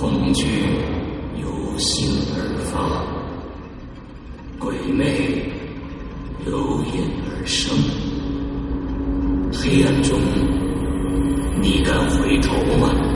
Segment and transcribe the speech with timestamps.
[0.00, 0.46] 恐惧
[1.42, 3.04] 由心而发，
[4.58, 5.44] 鬼魅
[6.46, 7.76] 由眼而生。
[9.52, 10.18] 黑暗中，
[11.60, 13.09] 你敢回头吗？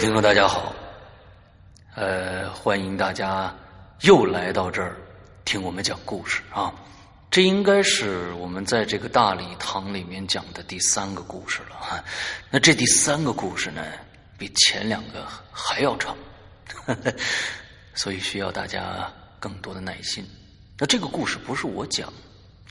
[0.00, 0.74] 听众，大家好，
[1.94, 3.54] 呃，欢迎大家
[4.00, 4.96] 又来到这儿
[5.44, 6.74] 听我们讲故事啊。
[7.30, 12.02] 这应该是我们在这个大礼堂里面讲的第三个故事了哈。
[12.48, 13.84] 那这第三个故事呢，
[14.38, 16.16] 比前两个还要长，
[17.92, 19.06] 所以需要大家
[19.38, 20.26] 更多的耐心。
[20.78, 22.10] 那这个故事不是我讲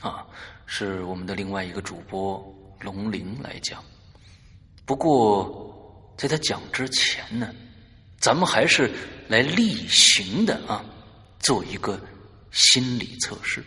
[0.00, 0.26] 啊，
[0.66, 2.44] 是我们的另外一个主播
[2.80, 3.80] 龙鳞来讲。
[4.84, 5.69] 不过。
[6.20, 7.50] 在他讲之前呢，
[8.18, 8.90] 咱们还是
[9.26, 10.84] 来例行的啊，
[11.38, 11.98] 做一个
[12.50, 13.64] 心理测试。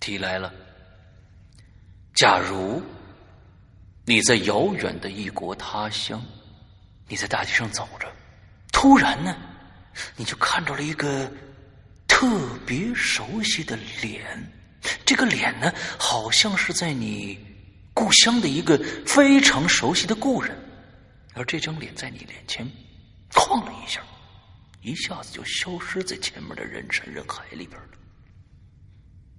[0.00, 0.52] 题来了：
[2.16, 2.82] 假如
[4.04, 6.20] 你在遥远的异国他乡，
[7.06, 8.12] 你在大街上走着，
[8.72, 9.36] 突然呢，
[10.16, 11.30] 你就看到了一个
[12.08, 12.26] 特
[12.66, 14.52] 别熟悉的脸，
[15.06, 17.53] 这个脸呢，好像是在你。
[17.94, 20.54] 故乡的一个非常熟悉的故人，
[21.32, 22.68] 而这张脸在你脸前
[23.32, 24.02] 晃了一下，
[24.82, 27.88] 一下子就消失在前面的人山人海里边了。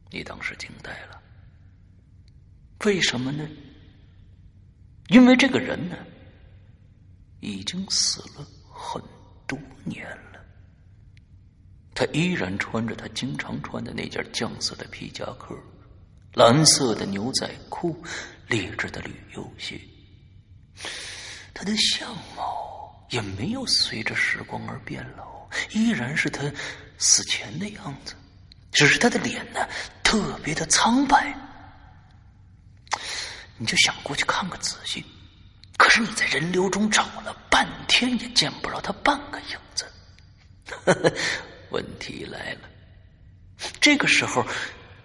[0.10, 1.22] 你当时惊呆了，
[2.86, 3.46] 为什么呢？
[5.10, 5.98] 因为这个人呢，
[7.42, 9.02] 已经死了很
[9.46, 10.40] 多年了，
[11.94, 15.54] 他依然穿着他经常穿的那件酱色的皮夹克，
[16.34, 18.02] 蓝色的牛仔裤。
[18.48, 19.80] 劣质的旅游鞋，
[21.54, 26.44] 他的相貌也没有随着时光而变老，依然是他
[26.98, 28.16] 死前的样子，
[28.72, 29.68] 只是他的脸呢
[30.04, 31.34] 特别的苍白。
[33.58, 35.04] 你就想过去看个仔细，
[35.78, 39.86] 可是你在人流中找了半天也见不着他半个影子。
[41.72, 42.70] 问题来了，
[43.80, 44.46] 这个时候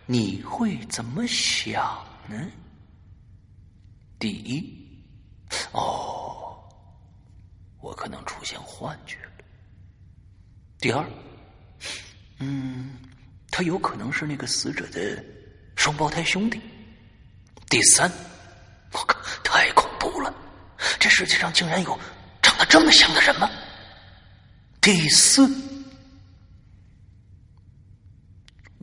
[0.07, 2.37] 你会怎么想呢？
[4.21, 4.63] 第一，
[5.73, 6.63] 哦，
[7.81, 9.31] 我可能出现幻觉了。
[10.79, 11.05] 第二，
[12.39, 12.99] 嗯，
[13.51, 15.25] 他有可能是那个死者的
[15.75, 16.61] 双胞胎兄弟。
[17.71, 18.13] 第三，
[18.93, 20.35] 我靠，太恐怖了！
[20.99, 21.99] 这世界上竟然有
[22.43, 23.49] 长得这么像的人吗？
[24.83, 25.49] 第四，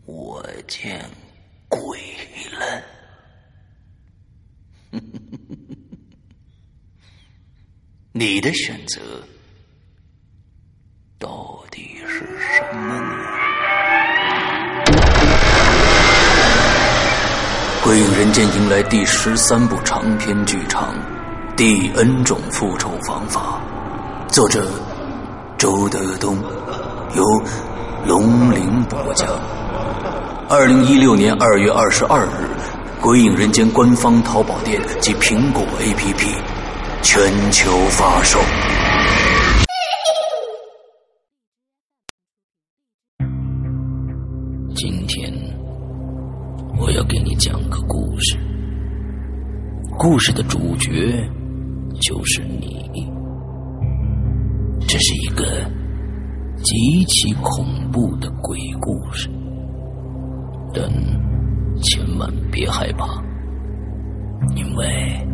[0.05, 1.07] 我见
[1.69, 1.99] 鬼
[2.53, 2.96] 了。
[8.19, 8.99] 你的选择
[11.19, 13.15] 到底是什么呢？
[17.83, 20.95] 《鬼影人间》迎来第十三部长篇剧场
[21.55, 23.61] 《第 N 种复仇方法》，
[24.33, 24.67] 作者
[25.59, 26.39] 周德东，
[27.15, 27.23] 由
[28.07, 29.29] 龙鳞播讲。
[30.49, 32.49] 二零一六年二月二十二日。
[32.99, 36.56] 《鬼影人间》官方淘宝店及苹果 APP
[37.09, 38.37] 全球发售。
[44.75, 45.31] 今天
[46.77, 48.37] 我要给你讲个故事，
[49.97, 50.91] 故事的主角
[52.01, 53.09] 就是你。
[54.85, 55.45] 这是一个
[56.61, 59.29] 极其恐怖的鬼故事，
[60.73, 60.83] 但。
[61.83, 63.23] 千万别害怕，
[64.55, 65.27] 因为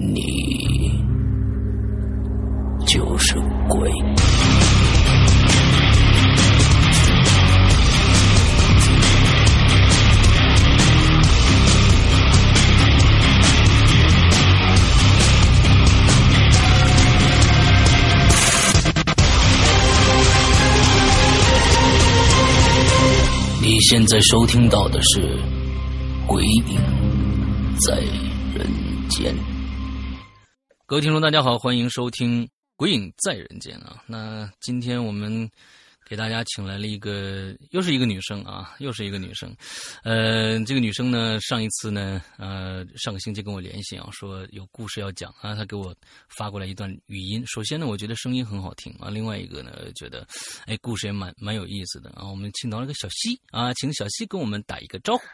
[0.00, 0.90] 你
[2.86, 3.34] 就是
[3.68, 3.90] 鬼。
[23.60, 25.20] 你现在收听到的是
[26.26, 26.78] 《鬼影
[27.80, 27.96] 在
[28.54, 28.66] 人
[29.08, 29.34] 间》。
[30.88, 34.02] 各位听众，大家好，欢迎收听《鬼影在人间》啊！
[34.06, 35.46] 那今天我们。
[36.08, 39.54] 给大家请来了一个，又是一个女生啊，又是一个女生。
[40.02, 45.94] 呃，这个女生呢，上一次呢，呃，上个星期跟我联系啊，说有故事要讲啊，她给我
[46.34, 47.44] 发过来一段语音。
[47.46, 50.26] 首先呢，我觉得声音很好听啊，另外一个呢，觉得
[50.64, 52.26] 哎，故事也蛮蛮有意思的啊。
[52.26, 55.24] 我们请到了个小溪啊，请小溪跟我们打一个招呼。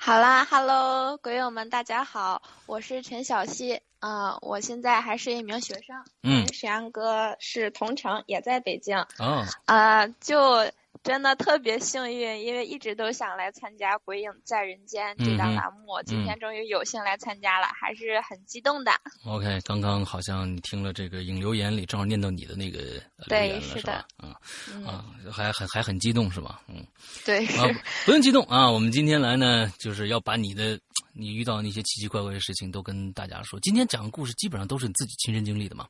[0.00, 10.70] 好啦，Hello，鬼友们，大家好，我是陈小溪，啊，我现在还是一名学生，嗯，沈阳哥是同城，也在北京，哦，啊，就。
[11.04, 18.90] 真的特别幸运，因为一直都想来参加《鬼影在人间》这档栏目，今天终于有幸来参加了，还是很激动的。
[19.26, 22.80] OK，刚刚好像你听了这个影留言里，正好念到你的那个
[23.26, 24.06] 留言了，是吧？
[24.16, 24.40] 啊
[24.86, 26.62] 啊，还很还很激动是吧？
[26.68, 26.82] 嗯，
[27.22, 27.68] 对，啊，
[28.06, 30.80] 不用激动啊，我们今天来呢，就是要把你的
[31.12, 33.60] 你遇到那些奇奇怪怪的事情都跟大家说。
[33.60, 35.86] 今天讲的故事基本上都是你自己亲身经历的吗？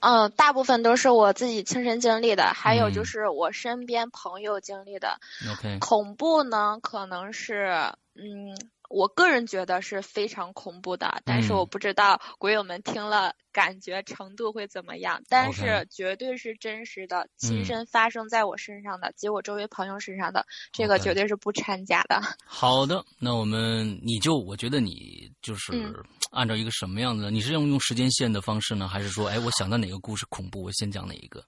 [0.00, 5.20] 嗯，大部分都是我自己亲身经历的，还有就是我身边朋友经历的。
[5.52, 8.56] OK，恐怖呢，可能是嗯。
[8.90, 15.22] 我个人觉得是非常恐怖的，但是我不知道鬼友们听了感觉程度会怎么样。
[15.28, 22.20] 但是绝对是真实的，亲身发生在我身上的，及我周围朋友身上的，这个绝对是不掺假的。
[22.44, 25.72] 好的，那我们你就我觉得你就是
[26.32, 27.30] 按照一个什么样的？
[27.30, 31.44] 你是用用时间线的方式呢，还是说，哎，我想到哪个故事恐怖，我先讲哪一个？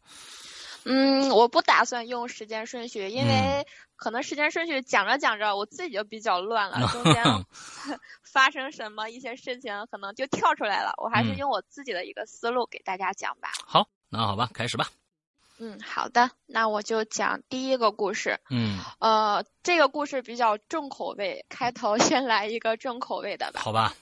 [0.84, 7.22] 嗯，我不打算用时间顺序，因为可能时间顺序讲着讲着，我自己就比较乱了，中间
[8.32, 10.92] 发生什么一些事情，可能就跳出来了。
[11.02, 13.50] 我还是用我自己的一个思路给大家讲吧。
[13.64, 14.88] 好，那好吧，开始吧。
[15.58, 18.40] 嗯，好的，那我就讲第一个故事。
[18.50, 23.60] 嗯，呃，这个故事比较重口味，开头先来一个重口味的吧。
[23.60, 23.94] 好吧。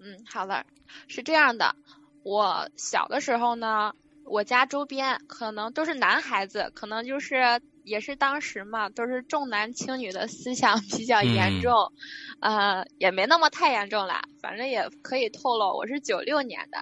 [0.00, 0.64] 嗯，好了，
[1.06, 1.76] 是这样的，
[2.24, 3.94] 我小的时候呢。
[4.24, 11.92] 我家周边可能都是男孩子，可能就是也是当时嘛，都是重男轻女的思想比较严重，
[12.40, 16.78] 呃，也没那么太严重啦，反正也可以透露，我是九六年的，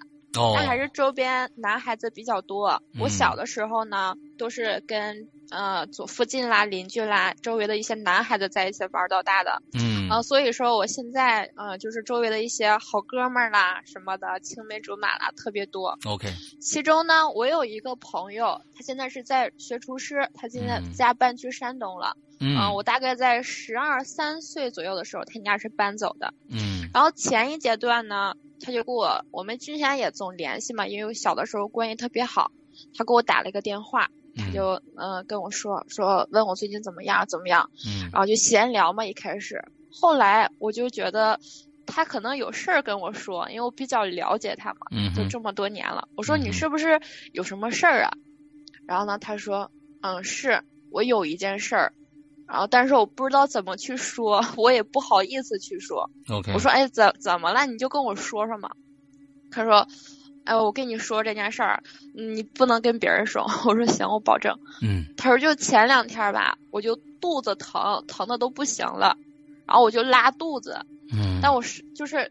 [0.57, 2.83] 但还是周边男孩子比较多。
[2.99, 5.29] 我小的时候呢，都是跟。
[5.51, 15.99] 呃，左附近啦，邻居啦，周围的一些男孩子在一起玩到大的，嗯，啊，所以说我现在，呃，就是周围的一些好哥们儿啦，什么的，青梅竹马啦，特别多。
[16.07, 16.29] OK。
[16.61, 22.17] 其中呢，我有一个朋友，他现在是在学厨师，他现在家搬去山东了。
[22.41, 22.75] 嗯。
[22.75, 26.33] 我大概在十二三岁左右的时候，他家是搬走的。
[26.49, 26.89] 嗯。
[26.93, 32.53] 然后前一阶段呢，他就给我，我们之前也总联系嘛，因为小的时候关系特别好，
[32.97, 34.11] 他给我打了一个电话。
[34.35, 41.39] 他就嗯跟我说说问我最近怎么样怎么样，嗯，然后就闲聊嘛一开始，后来我就觉得
[41.87, 46.09] 他可能有事儿跟我说，因为我比较了解他嘛，嗯，就这么多年了。
[46.17, 47.01] 我说你是不是
[47.33, 48.13] 有什么事儿啊？
[48.87, 51.93] 然后呢他说嗯是我有一件事儿，
[52.49, 56.11] 然后但是我不知道怎么去说，我也不好意思去说。
[56.29, 57.67] OK，我说哎怎怎么了？
[57.67, 58.71] 你就跟我说说嘛。
[59.51, 59.87] 他说。
[60.45, 61.85] 哎，我跟你说这件事儿，
[62.15, 63.45] 你不能跟别人说。
[63.65, 64.59] 我说行，我保证。
[64.83, 65.05] 嗯。
[65.17, 69.17] 他说就前两天吧，我就肚子疼，疼的都不行了，
[69.73, 70.85] 然后我就拉肚子。
[71.13, 71.39] 嗯。
[71.43, 72.31] 但我是就是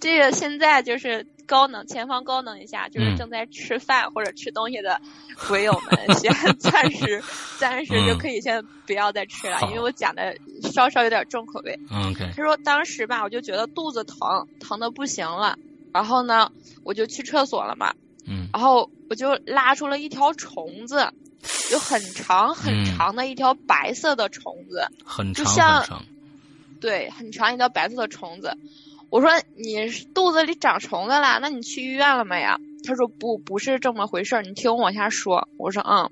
[0.00, 5.00] 这个现在就是高能前方高能一下，就是正在吃饭或者吃东西的
[5.48, 7.22] 鬼友们，先 暂时
[7.58, 11.78] 暂时就可以先不要再吃了，因为我讲的稍稍有点重口味。
[11.90, 12.32] OK。
[12.36, 15.56] 他说当时吧，我就觉得肚子疼，疼的不行了。
[15.92, 16.50] 然后呢，
[16.82, 17.94] 我就去厕所了嘛，
[18.26, 21.08] 嗯，然后我就拉出了一条虫子，
[21.70, 26.04] 有很长很长的一条白色的虫子，很长很长，
[26.84, 28.58] 对，很长一条白色的虫子。
[29.08, 32.58] 我说你肚子里长虫子了，那你去医院了没呀？
[32.86, 35.48] 他说不，不是这么回事儿，你听我往下说。
[35.56, 36.10] 我说嗯，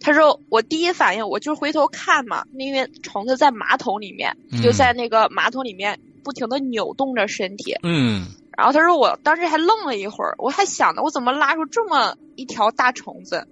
[0.00, 8.26] 他说我第一反应我就回头看嘛，因为虫子在马桶里面，就在那个马桶里面不停的扭动着身体，嗯。
[8.58, 13.48] 然后他说，我当时还愣了一会儿，我还想呢，我怎么拉出这么一条大虫子？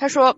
[0.00, 0.36] 他说，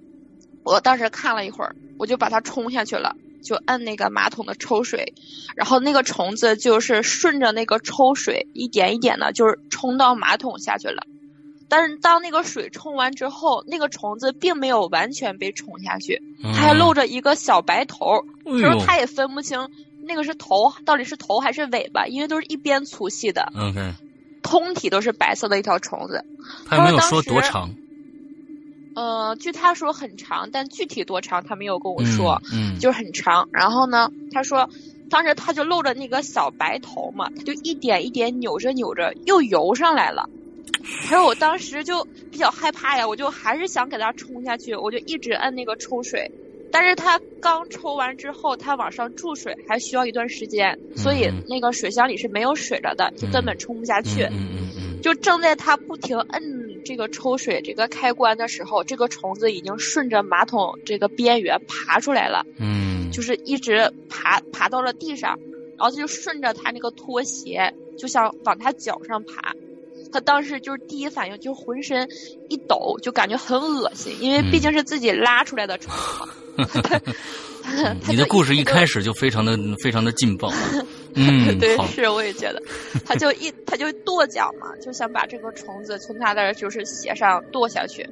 [0.62, 5.14] 我当时看了一会儿，我就把它冲下去了，就摁那个马桶的抽水，
[5.54, 11.04] 然后那个虫子就是顺着那个抽水一点一点的，就是冲到马桶下去了。
[11.68, 18.24] 但是当那个水冲完之后，那个虫子并没有完全被冲下去，它还露着一个小白头。
[18.44, 19.68] 他说他也分不清。
[20.06, 22.06] 那个是头，到底是头还是尾巴？
[22.06, 23.50] 因为都是一边粗细的。
[23.56, 23.94] OK，
[24.42, 26.22] 通体都是白色的一条虫子。
[26.66, 27.74] 他没有说多长。
[28.94, 32.40] 呃，据他说很长，但具体多长他没有跟我说。
[32.52, 33.48] 嗯，就是很长。
[33.52, 34.68] 然后呢，他说
[35.10, 40.28] 当时他就露着那个小白头嘛，他就一点一点扭着扭着又游上来了。
[41.08, 46.30] 他说我当时就比较害怕呀，我就还是想给他冲下去，我就一直摁那个抽水。
[46.70, 54.24] 但是他刚抽完之后，他往上注水还需要一段时间，所以那个水箱里是没有水了的，就根本冲不下去。
[54.24, 55.00] 嗯嗯嗯。
[55.00, 56.42] 就正在他不停摁
[56.84, 62.44] 这个抽水这个开关的时候，这个虫子已经顺着马桶这个边缘爬出来了。
[62.58, 63.10] 嗯。
[63.10, 65.38] 就是一直爬爬到了地上，
[65.78, 69.52] 然然后他就顺着他那个拖鞋，就想往他脚上爬。
[70.10, 72.08] 他当时就是第一反应就浑身
[72.48, 76.28] 一抖，就感觉很恶心，因为毕竟是自己拉出来的虫嘛。
[78.08, 80.50] 你的故事一开始就非常的非常的劲爆。
[81.14, 82.62] 嗯， 对，是我也觉得，
[83.04, 88.02] 他就一 他就跺脚嘛，就想把这个虫子从他的就是鞋上跺下去，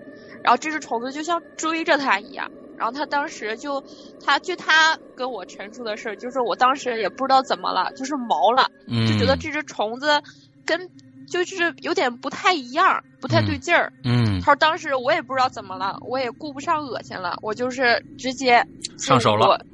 [0.42, 3.82] 然后这只虫子就像追着他一样，然后他当时就
[4.24, 8.70] 他据他跟我陈述的事就是我当时也不知道怎么了，就是毛了，
[9.06, 10.22] 就觉得这只虫子
[10.64, 10.88] 跟。
[11.30, 13.90] 就是有点不太一样，不太对劲儿。
[14.04, 18.62] 嗯，他说当时我也不知道怎么了，我也顾不上恶心了，我就是直接
[18.98, 19.64] 上手了。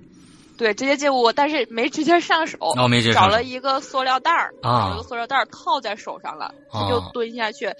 [0.59, 7.73] 对，直接进屋，但是没直接上手，哦，没接找了一个塑料袋儿，啊，一个塑料袋儿套在手上了，他就蹲下去。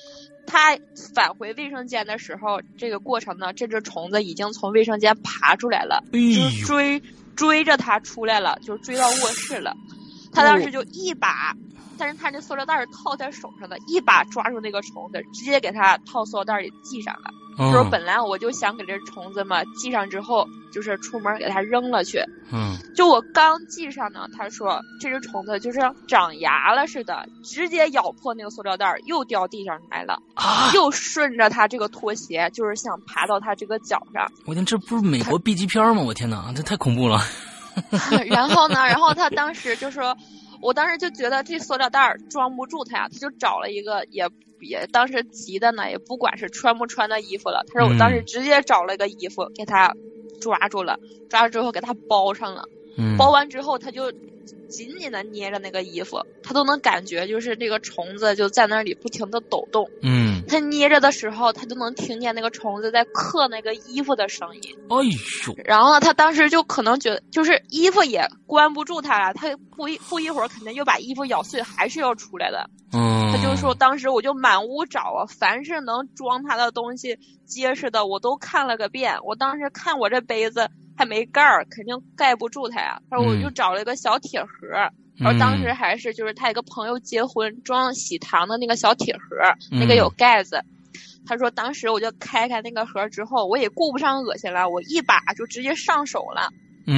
[0.47, 0.79] 他
[1.15, 6.03] 返回卫生间的时候，这个过程呢，这只虫子已经从卫生间爬出来了，
[6.35, 7.03] 就追
[7.37, 9.75] 追着他出来了，就追到卧室了。
[10.33, 11.55] 他当时就一把。
[12.01, 17.31] 但是他那塑料袋儿套在手上的，一把抓住那个虫子，直接给他套塑料袋里系上了。
[17.59, 22.23] 他说：“本来我就想给这虫子嘛系上之后，就是出门给它扔了去。
[22.53, 34.31] 嗯，就我刚系上呢，他说这只虫子就是长牙了似的，直接咬破那个塑料袋，又掉地上来了，啊又顺着他这个拖鞋，就是想爬到他这个脚上。
[34.47, 36.03] 我天，这不是美国 B 级片吗？
[36.03, 37.21] 我天哪，这太恐怖了。
[38.31, 40.17] 然后呢，然后他当时就说。
[40.61, 44.29] 我当时就觉得这塑料袋装不住他呀，他就找了一个也
[44.61, 47.63] 也当时急的呢，也不管是穿不穿的衣服了。
[47.73, 49.95] 他说我当时直接找了个衣服给他
[50.41, 50.99] 抓住了，
[51.29, 52.65] 抓住之后给他包上了。
[53.17, 54.13] 包完之后他就。
[54.69, 59.89] 紧紧的捏着那个衣服，他都能感觉，就是那个虫子就在那里不停的抖动。
[60.03, 64.77] 嗯，他捏着的时候，他都能听见那个虫子在刻那个衣服的声音。
[64.91, 65.55] 哎呦！
[65.65, 72.69] 然后呢，他当时就可能觉得，就是衣服也关不住他了，他不一不一会儿肯定又把衣服咬碎，还是要出来的。
[72.93, 79.19] 嗯，他就说，当时我就满屋找啊，凡是能装他的东西结实的，我都看了个遍。
[79.25, 80.69] 我当时看我这杯子。
[80.99, 83.01] 还没盖儿，肯定盖不住它呀。
[83.09, 84.51] 他说我就找了一个小铁盒，
[85.17, 89.21] 然后当时还是就是他一个朋友结婚装喜糖的那个小铁盒，
[89.71, 90.61] 那个有盖子。
[91.25, 96.51] 他说当时我就开开那个盒之后，我也顾不上恶心了，我一把就直接上手了，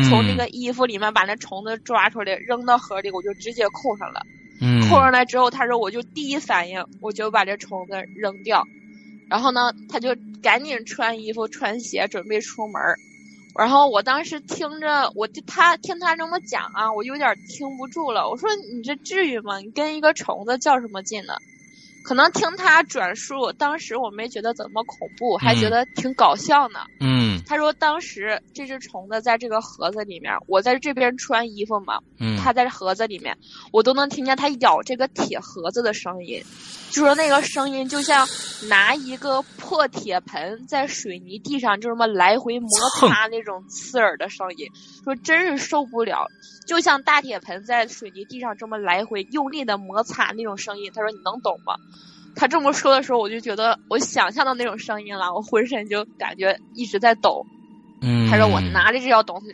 [0.09, 4.23] 从那个衣服里面把那虫子抓出来扔到盒里，我就直接扣上了。
[4.89, 8.65] 扣上来之后，他说我就第一反应我就把这虫子扔掉，
[9.29, 12.81] 然后呢，他就赶紧穿衣服穿鞋准备出门。
[13.59, 18.29] 然后我当时听着，我就他听他这么讲啊，我有点听不住了。
[18.29, 19.59] 我说你这至于吗？
[19.59, 21.35] 你跟一个虫子较什么劲呢？
[22.03, 26.81] 可能听他转述，当时我没觉得怎么恐怖，还觉得挺搞笑呢。
[26.99, 33.37] 嗯，他说当时这只虫子在这个盒子里面，我在这边穿衣服嘛，嗯，它在盒子里面，
[33.73, 36.43] 我都能听见它咬这个铁盒子的声音，
[36.91, 38.27] 就说那个声音就像
[38.69, 42.69] 拿一个破铁盆在水泥地上就这么来回摩
[42.99, 44.67] 擦那种刺耳的声音，
[45.05, 46.27] 说真是受不了，
[46.67, 50.91] 就像大铁盆在水泥地上这么来回用力的摩擦那种声音。
[50.95, 51.75] 他说你能懂吗？
[52.35, 57.45] 他这么说的时候，我就觉得我想象到那种声音了，我浑身就感觉一直在抖。
[58.03, 59.47] 嗯，他说我拿着这条东西，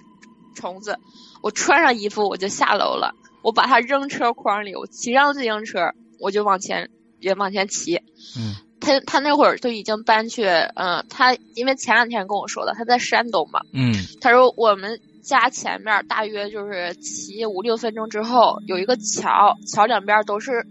[0.54, 0.98] 虫子，
[1.42, 6.90] 我穿上衣服我就下楼了，我把它扔车筐里，我骑上自行车我就往前
[7.20, 7.96] 也往前骑。
[8.38, 13.60] 嗯，他他那会儿就已经搬去，嗯，他因为前两天跟我说的，他在山东嘛。
[13.72, 15.00] 嗯，他说我们。
[15.26, 20.64] 家前面大约就是骑五六分钟之后有一个桥，桥两边都是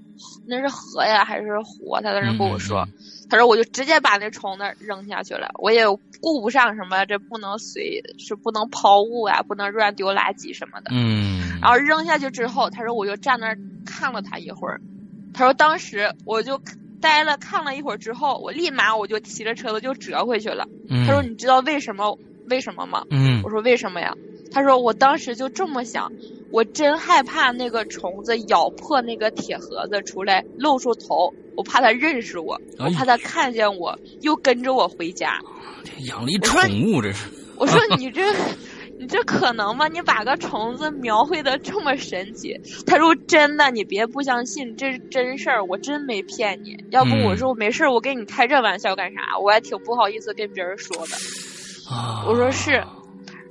[0.47, 1.97] 那是河呀还是湖？
[2.01, 2.87] 他在那跟我说，
[3.29, 5.83] 他说我就直接把那虫子扔下去了，我也
[6.21, 10.91] 顾不上什么这不能随是不能抛物啊，不能乱丢垃圾什么的。
[10.93, 11.59] 嗯。
[11.61, 13.53] 然后扔下去之后，他说我就站那
[13.85, 14.79] 看了他一会儿，
[15.33, 16.61] 他说当时我就
[17.01, 20.65] 呆了看了一会儿之后，我立马我就骑着车子就折回去了。
[21.05, 22.17] 他说你知道为什么
[22.49, 23.03] 为什么吗？
[23.09, 23.41] 嗯。
[23.43, 24.13] 我说为什么呀？
[24.55, 26.09] 他说：“我当时就这么想，
[26.49, 35.41] 我真害怕那个虫子咬破那个铁盒子出来露出头，我怕它认识我，我怕它看见我又跟着我回家。
[36.07, 37.27] 养了一宠物这是？
[37.57, 38.33] 我说 你这，
[38.97, 39.89] 你这可能吗？
[39.89, 42.57] 你把个虫子描绘的这么神奇？
[42.87, 46.77] 他说真的，你别不相信，这是真事儿，我真没骗你。
[46.91, 49.37] 要不我说没事儿，我跟你开这玩笑干啥？
[49.43, 51.93] 我还挺不好意思跟别人说的。
[51.93, 52.81] 啊，我说是。”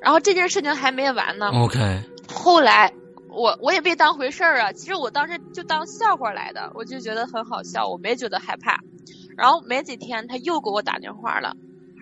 [0.04, 1.48] 然后这件事情还没完呢。
[1.48, 2.02] OK。
[2.28, 2.92] 后来
[3.28, 8.78] 我我也没当回事儿啊，其实我当时就当笑话来的，我就觉得很好笑，我没觉得害怕。
[9.36, 11.56] 然后没几天他又给我打电话了，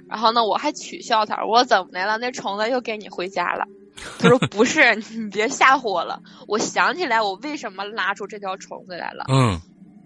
[0.09, 2.19] 然后呢我还取笑他，我说怎么的了？
[2.19, 3.65] 那虫子又给你回家了？
[4.19, 6.21] 他说不是，你别吓唬我了。
[6.49, 9.25] 我想起来我为什么拉出这条虫子来了。
[9.29, 9.61] 嗯，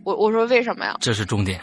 [0.04, 0.96] 我我说为什么呀？
[1.00, 1.60] 这是重点。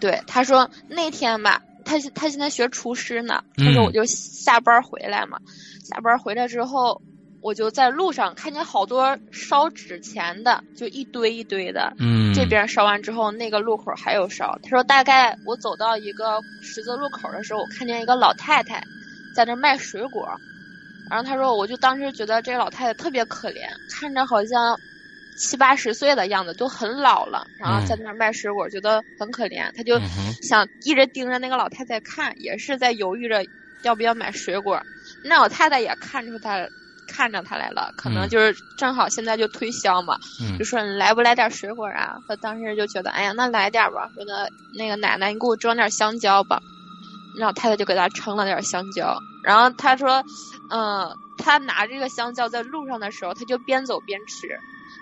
[0.00, 3.42] 对，他说那天吧，他他现在学厨师呢。
[3.56, 5.38] 他说嗯我就下班回来嘛，
[5.84, 7.00] 下班回来之后，
[7.40, 11.94] 我就在路上看见好多烧纸钱的，就一堆一堆的。
[11.98, 14.58] 嗯，这边烧完之后，那个路口还有烧。
[14.62, 18.82] 他说，大概我走到一个十字路口的时候，我看见一个老太太
[19.34, 20.28] 在那卖水果。
[21.10, 24.78] 然后他说，我就当时觉得这个老太太特别可怜，看着好像
[25.38, 29.70] 七八十岁的样子，都很老了，然后在那儿卖水果，觉得很可怜。
[29.76, 29.98] 他就
[30.42, 33.44] 想一直盯着那个老太太看，也是在犹豫着
[33.82, 34.80] 要不要买水果。
[35.24, 36.66] 那老太太也看出他
[37.06, 42.16] 看着他来了，可能嗯就是正好现在就推销嘛，嗯就说你来不来点水果啊？
[42.28, 44.10] 他当时就觉得，哎呀，那来点吧。
[44.14, 46.60] 说那那个奶奶，你给我装点香蕉吧。
[47.38, 50.22] 那老太太就给他称了点香蕉，然后他说，
[50.70, 54.48] 嗯、他拿这个香蕉在路上的时候，他就边走边吃。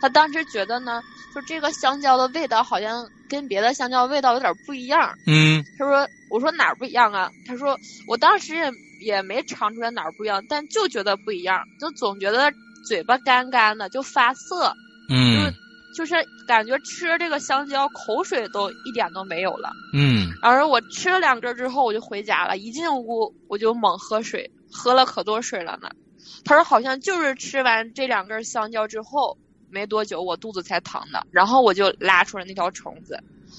[0.06, 1.02] 他当时觉得呢，
[1.34, 5.12] 就这个香蕉的味道好像跟别的香蕉味道有点不一样。
[5.26, 8.70] 嗯他说：“我说哪儿不一样啊？”他说：“我当时也
[9.04, 12.52] 也没尝出来哪儿不一样，但就觉得不一样，就总觉得
[12.86, 14.72] 嘴巴干干的，就发涩，
[15.10, 15.52] 嗯
[15.92, 16.14] 就是
[16.46, 19.70] 感觉吃了这个香蕉口水都一点都没有了。
[19.92, 25.90] 嗯然后我吃了两根之后，我就回家了，一进屋我就猛喝水，喝了可多水了呢。
[26.44, 29.36] 他说好像就是吃完这两根香蕉之后
[29.68, 33.18] 没多久，我肚子才疼的，然后我就拉出了那条虫子。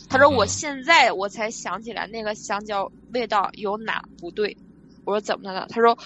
[0.10, 4.56] 他说我嗯现在我才想起来那个香蕉味道有哪不对。
[5.06, 5.66] 我说怎么了？
[5.70, 5.98] 他说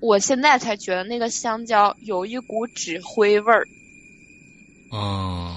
[0.00, 3.66] 我现在才觉得那个香蕉有一股纸灰味儿。
[4.90, 5.54] 哦，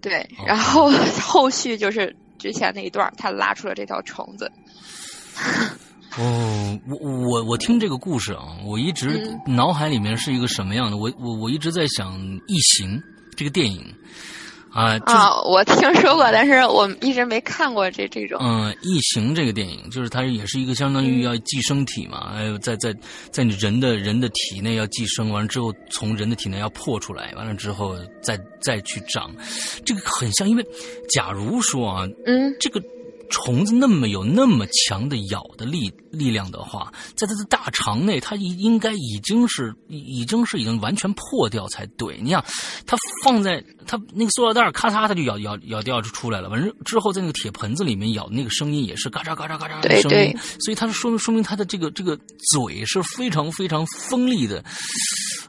[0.00, 0.90] 对，哦然后
[1.22, 4.50] 后续就是之前那一段，他拉出了这条虫子。
[6.18, 9.08] 哦，我我我听这个故事啊，我一直
[9.46, 10.96] 嗯脑海里面是一个什么样的？
[10.98, 12.98] 我我我一直在想《异形》
[13.34, 13.82] 这个电影
[14.70, 18.38] 啊，就是啊，我听说过，但是我一直没看过这这种。
[18.42, 22.94] 嗯，《异形》这个电影，就是它也是一个相当于要寄生体嘛，还有在在
[23.30, 29.34] 在你人的人的体内要寄生，完了之后从人的体内要破出来，完了之后再再去长，
[29.84, 30.66] 这个很像，因为
[31.10, 32.82] 假如说啊，嗯这个
[33.32, 42.20] 虫子那么有那么强的咬的力力量的话，在它的大肠内，它应应该已经是已已经是已经完全破掉才对。
[42.20, 42.44] 你想，
[42.86, 46.48] 它放在它那个塑料袋儿，咔嚓，它就咬咬咬掉就出来了。
[46.50, 50.36] 完了之后，在那个铁盆子里面咬，那个声音也是嘎嚓嘎嚓嘎嚓的声音对。
[50.60, 52.14] 所以它是说明说明它的这个这个
[52.52, 54.62] 嘴是非常非常锋利的。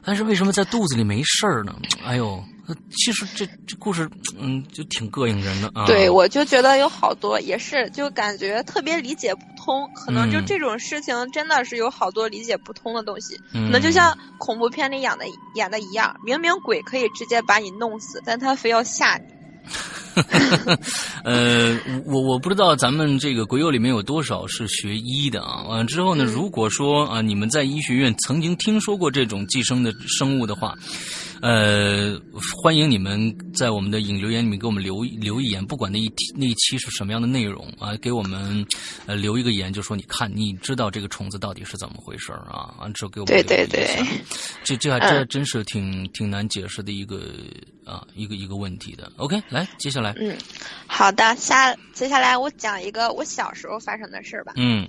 [0.02, 1.74] 但是为什么在肚子里没事儿呢？
[2.04, 2.42] 哎呦，
[2.90, 5.86] 其实这这故事，嗯，就挺膈应人的啊。
[5.86, 9.88] 对，我就觉得有好多也是，就感觉特别理解不通。
[9.94, 15.24] 可能就嗯这种事情真的是有好多理解不通的东西，嗯可能就像恐怖片里演的
[15.54, 19.24] 演的一样，明明鬼可以直接把你弄死，但他非要吓你。
[21.24, 25.62] 呃，我我不知道咱们这个鬼友里面有多少是学医的啊。
[25.64, 30.74] 完、了之后呢，嗯如果说啊，你们在医学院曾经听说过这种寄生的生物的话，
[31.40, 32.18] 呃，
[32.62, 38.64] 欢迎你们在我们的引留言里面给我们留留一言，不管那一那一期是什么样的内容啊，给我们
[39.06, 44.06] 呃留一个言，就说你看你知道这个虫子到底是怎么回事儿啊，完之后给我们对留对对，
[44.64, 47.22] 这这还嗯这真是挺挺难解释的一个
[47.84, 49.10] 啊一个一个问题的。
[49.16, 50.36] OK，来接下来，嗯，
[50.86, 54.52] 好的，下接下来我讲一个我小时候发生的事儿吧。
[54.56, 54.88] 嗯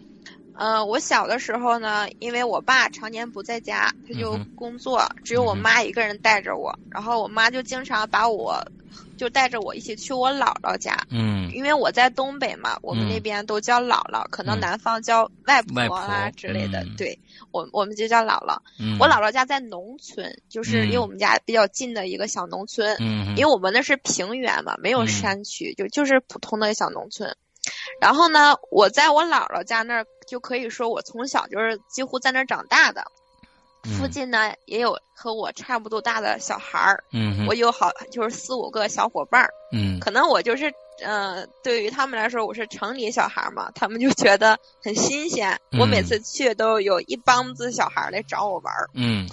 [0.57, 6.73] 嗯、我小的时候呢，因为我爸常年不在家，他就工作，只有我妈一个人带着我。
[6.89, 8.63] 然后我妈就经常把我，
[9.17, 16.81] 就带着我一起去我姥姥家，嗯因为我在东北嘛，我们嗯那边都叫姥姥，可能嗯南方叫外婆外啦之类的。
[16.83, 17.19] 嗯对
[17.55, 18.57] 我，我们就叫姥姥。
[18.79, 22.97] 嗯，我姥姥家在农村，就是嗯离我们家比较近的一个小农村。
[22.99, 27.35] 嗯，因为我们那是平原嘛，没有嗯山区，就就是普通的小农村。
[28.01, 33.05] 然后呢，我在我姥姥家那儿，就可以说我从小就是几乎在那儿长大的。
[33.99, 39.51] 附近呢也有和我差不多大的小孩儿，嗯我有好就是四五个小伙伴儿。
[39.71, 45.59] 嗯可能我就是，嗯、对于他们来说我是城里小孩儿嘛，他们就觉得很新鲜。
[45.79, 48.89] 我每嗯次去都有一帮子小孩儿来找我玩儿。
[48.93, 49.29] 嗯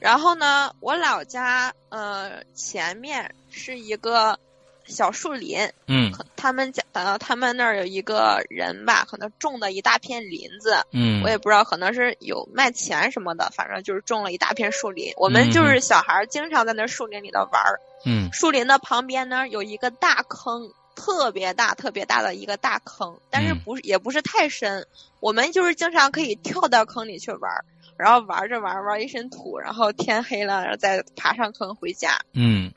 [0.00, 4.38] 然后呢，我老家呃前面是一个
[4.84, 15.12] 小树林，嗯他们家呃他们那儿有一个人吧，可能种的一大片林子，嗯，我也不知道，可能是有卖钱什么的，反正就是种了一大片树林。
[15.16, 17.78] 我们就是小孩儿经常在那树林里头玩儿。
[18.04, 24.86] 嗯树林的旁边呢有一个大坑，特别大、特别大的一个大坑，但是嗯不是也不是太深，
[25.20, 27.64] 我们就是经常可以跳到坑里去玩儿。
[27.98, 32.18] 然后玩着玩玩一身土，然后天黑了，然后再爬上坑回家。
[32.32, 32.72] 嗯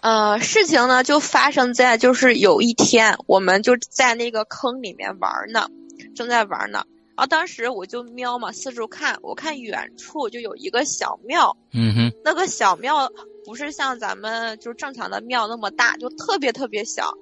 [0.00, 5.68] 呃，事情呢就发生在就是有一天，我们就在那个坑里面玩呢，
[6.14, 6.84] 正在玩呢。
[7.18, 13.10] 然后当时我就瞄嘛，四处看，我看远处就有一个小庙，嗯哼那个小庙
[13.44, 17.14] 不是像咱们就正常的庙那么大，就特别特别小。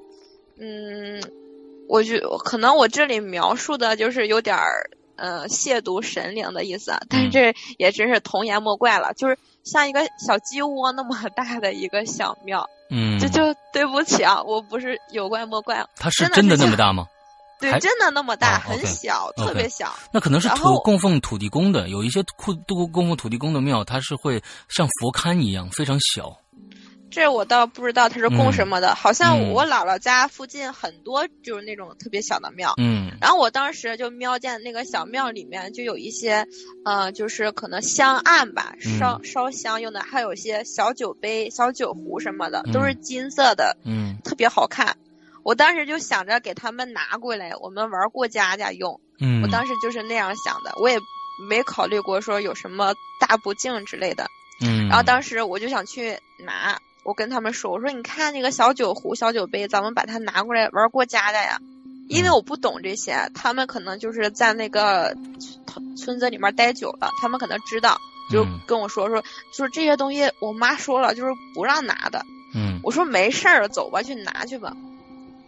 [0.61, 1.22] 嗯，
[1.88, 13.40] 我就可能我这里描述的就是有点儿呃亵渎神灵的意思，啊，但是这也真是童言莫怪了，就是像一个小鸡窝那么大的一个小庙，嗯，这就
[13.72, 17.06] 对不起啊，我不是有怪莫怪，它是真的是真的那么大吗？
[17.61, 19.95] 对，真的那么大，哦很小特别小。
[20.12, 26.38] 那可能是土供奉土地公的，有一些供供供奉土地公的庙，它是会像佛龛一样非常小。
[27.09, 32.75] 这我倒不知道它是供嗯什么的，好像嗯我姥姥家附近很多就是那种特别小的庙。
[32.79, 36.47] 嗯然后我当时就瞄见那个小庙里面就有一些，
[36.85, 44.95] 呃，就是可能香案吧，嗯烧烧香用的，还有一些小酒杯、小酒壶什么的，嗯都是金色的，嗯特别好看。
[45.46, 49.00] 我当时就想着给他们拿过来，我们玩过家家用。
[49.20, 50.98] 嗯，我当时就是那样想的，我也
[51.48, 54.26] 没考虑过说有什么大不敬之类的。
[54.61, 61.61] 嗯，然后当时我就想去拿，我跟他们说，我说你看那个小酒壶、小酒杯，咱们把它拿过来玩过家家呀。
[62.09, 65.14] 因为我不懂这些，他们可能就是在那个
[65.68, 68.00] 村村子里面待久了，他们可能知道，
[68.32, 72.26] 就嗯跟我说说，说这些东西我妈说了，就是不让拿的。
[72.52, 74.76] 嗯我说没事儿，走吧，去拿去吧。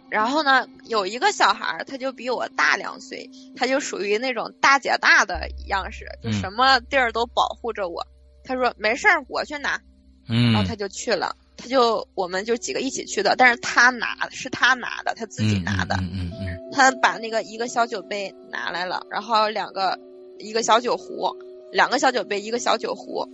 [0.09, 8.05] 然后呢，有一个小孩儿，他就比我大两岁，他就属于那种大姐大的样式，就嗯什么地儿都保护着我。
[8.43, 9.79] 他说没事儿，我去拿。
[10.27, 19.99] 嗯，然后他就去了，他就我们就几个一起去的，但是他拿是他拿的，他自己拿的，嗯嗯嗯他把那个一个小酒杯拿来了，然后两个
[20.37, 21.35] 一个小酒壶，
[21.71, 23.27] 两个小酒杯，一个小酒壶，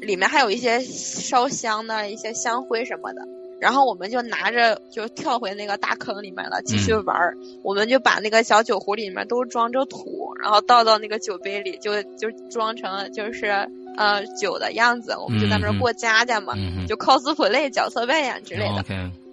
[0.00, 3.22] 里面还有一些烧香的一些香灰什么的。
[3.60, 7.36] 然后我们就拿着就跳回那个大坑里面了，继续玩儿。
[7.62, 15.14] 我们就把那个小酒壶里面都装着土，然后倒到那个酒杯里，就就装成就是呃酒的样子。
[15.16, 18.82] 我们就在那儿过家家嘛，嗯，就 cosplay 角色扮演之类的。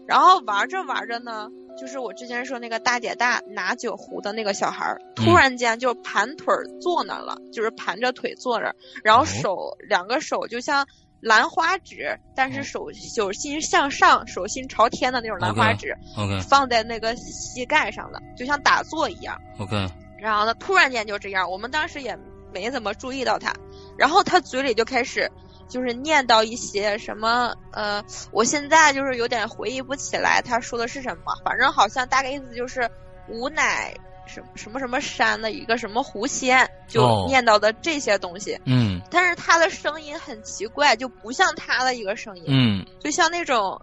[0.08, 10.88] 然后玩着玩着呢，就是我之前说那个大姐大拿酒壶的那个小孩儿，突然间就盘腿坐那儿了，就是盘着腿坐着，然后手、两个手就像
[11.28, 15.96] 兰花指，但是手手心向上，手心朝天的那种兰花指
[16.42, 19.40] 放在那个膝盖上了，就像打坐一样。
[19.60, 19.88] OK，
[20.18, 22.18] 然后呢，突然间就这样，我们当时也
[22.54, 23.54] 没怎么注意到他，
[23.98, 25.30] 然后他嘴里就开始
[25.68, 32.90] 就是念叨一些什么，呃，我现在就是有点回忆不起来他说的是什么，反正好像大概意思就是
[33.28, 33.94] 吾乃
[34.28, 37.26] 什么什么什么山的一个什么狐仙，就哦。
[37.28, 39.02] 念叨的这些东西，嗯。
[39.10, 42.86] 但是他的声音很奇怪，就不像他的一个声音，嗯。
[43.00, 43.82] 就像那种，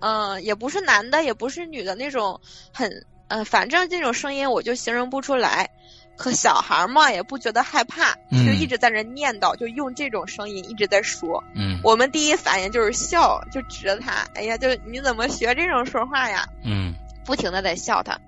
[0.00, 2.40] 嗯、也不是男的，也不是女的那种
[2.72, 5.70] 很，嗯、反正这种声音我就形容不出来。
[6.16, 8.46] 可小孩嘛，也不觉得害怕，嗯。
[8.46, 11.44] 就一直在那念叨，就用这种声音一直在说。
[11.54, 11.78] 嗯。
[11.84, 16.48] 我们第一反应就是笑，就指着他，哎呀，就你怎么学这种说话呀？
[16.64, 16.94] 嗯。
[17.26, 18.20] 不停的在笑他，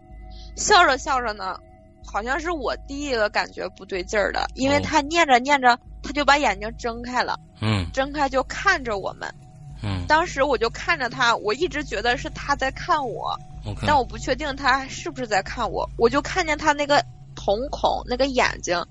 [0.58, 1.58] 笑着笑着呢，
[2.04, 9.32] 好像是我第一个感觉不对劲儿的，因为哦他念着念着，他就把眼睛睁开了，嗯睁开就看着我们。
[9.80, 15.88] 嗯当时我就看着他，我一直觉得是他在看我，，OK，但我不确定他是不是在看我。
[15.96, 17.04] 我就看见他那个
[17.36, 18.84] 瞳孔那个眼睛，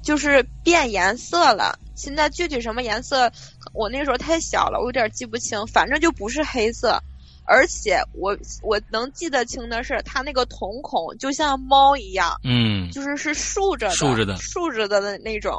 [0.00, 1.76] 就是变颜色了。
[1.96, 3.32] 现在具体什么颜色，
[3.72, 5.66] 我那时候太小了，我有点记不清。
[5.66, 7.02] 反正就不是黑色，
[7.48, 15.52] 而且我我能记得清的是，它那个瞳孔就像猫一样，嗯就是是竖着的，竖着的竖着的那那种。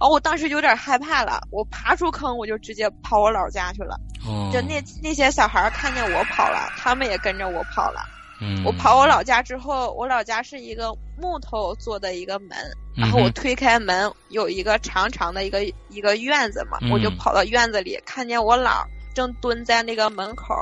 [0.00, 3.96] 然后我当时有点害怕了，我爬出坑，我就直接跑我姥家去了。
[4.26, 8.00] 哦，就那那些小孩儿看见我跑了，他们也跟着我跑了。
[8.40, 12.58] 嗯我跑我老家之后，我老家是一个木头做的一个门，
[12.96, 20.52] 然后我推开门，有一个长长的一个一个院子嘛，嗯我就跑到院子里，看见我姥正蹲在那个门口，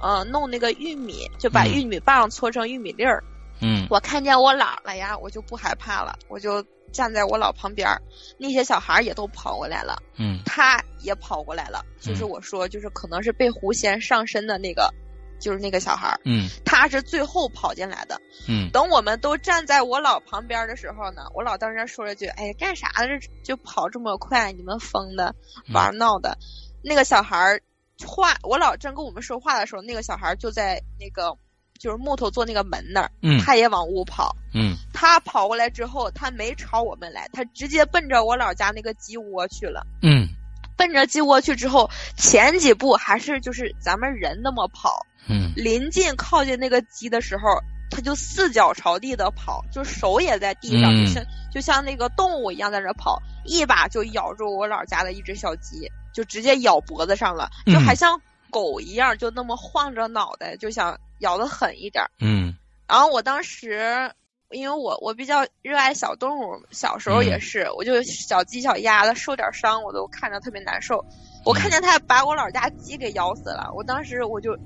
[0.00, 3.22] 呃，弄那个玉米，就把嗯玉米棒搓成玉米粒儿。
[3.62, 8.00] 嗯我看见我姥了呀，我就不害怕了，我就站在我姥旁边儿，
[8.38, 10.02] 那些小孩儿也都跑过来了。
[10.16, 14.90] 嗯他也跑过来了，就是嗯我说，就是可能是被狐仙上身的那个，
[15.38, 18.18] 就是那个小孩儿，嗯他是最后跑进来的。
[18.48, 23.08] 嗯等我们都站在我姥旁边的时候呢，我姥当时说了句：“哎，干啥呢？
[23.20, 24.52] 这就跑这么快？
[24.52, 25.34] 你们疯的，
[25.68, 26.38] 嗯玩闹的。
[26.82, 27.60] 那个小孩儿
[28.06, 31.36] 话，我姥正跟我们说话的时候，那个小孩就在那个
[31.78, 34.36] 就是木头做那个门那儿，嗯他也往屋跑。
[34.52, 39.86] 嗯他跑过来之后，他没朝我们来，他直接奔着我老家那个鸡窝去了。
[40.02, 40.28] 嗯
[40.76, 47.60] 奔着鸡窝去之后，前几步还是就是咱们人那么跑，嗯临近靠近那个鸡的时候，
[47.90, 58.20] 他就四脚朝地的跑，就手也在地上，嗯就像就像那个动物一样在那跑，一把就咬住我老家的一只小鸡，就直接咬脖子上了，就嗯还像
[58.50, 62.10] 狗一样，就那么晃着脑袋，就想咬得狠一点儿。
[62.20, 62.54] 嗯
[62.88, 64.10] 然后我当时，
[64.50, 71.04] 因为我我比较热爱小动物，小时候也嗯是，我就小鸡小鸭的受点伤，我都看着特别难受。
[71.44, 74.56] 我嗯看见它把我老家鸡给咬死了，我当时我就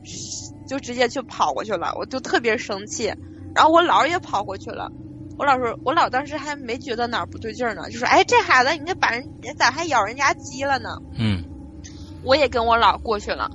[0.66, 3.12] 就直接去跑过去了，我就特别生气。
[3.54, 4.90] 然后我姥也跑过去了，
[5.36, 11.42] 我姥说，我姥当时还没觉得哪儿不对劲儿呢，就说：“哎，这孩子，你这把人咋还咬人家鸡了呢？”嗯
[12.22, 13.50] 我也跟我姥过去了。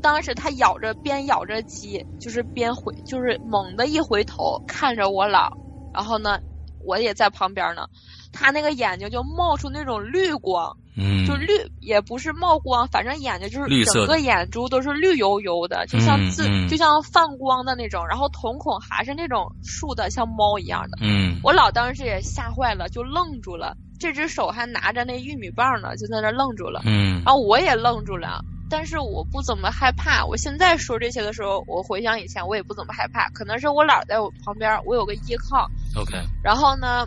[0.00, 5.48] 当时他咬着边咬着鸡，就是边回，就是猛地一回头看着我姥，
[5.92, 6.38] 然后呢，
[6.78, 7.86] 我也在旁边呢。
[8.30, 11.48] 他那个眼睛就冒出那种绿光，嗯，就绿
[11.80, 20.98] 也不是冒光，反正眼睛就是绿色的整个眼珠都是绿油油的，就像自、嗯嗯就像泛光的那种，然后瞳孔还是那种竖的，像猫一样的。
[21.00, 26.82] 嗯我姥当时也吓坏了，就愣住了，这只手还拿着那玉米棒呢，就在那愣住了。
[26.84, 30.24] 嗯然后我也愣住了，但是我不怎么害怕。
[30.24, 33.28] 我现在说这些的时候，我回想以前，我也不怎么害怕。
[33.30, 35.66] 可能是我姥在我旁边，我有个依靠。
[35.96, 37.06] ，OK，然后呢，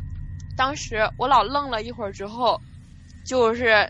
[0.57, 2.59] 当时我老愣了一会儿之后，
[3.25, 3.85] 就是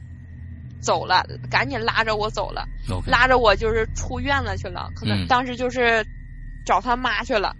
[0.81, 2.65] 走了，赶紧拉着我走了。
[3.05, 4.89] 拉着我就是出院了去了。
[4.95, 5.27] 可能嗯。
[5.27, 6.05] 当时就是
[6.65, 7.55] 找他妈去了，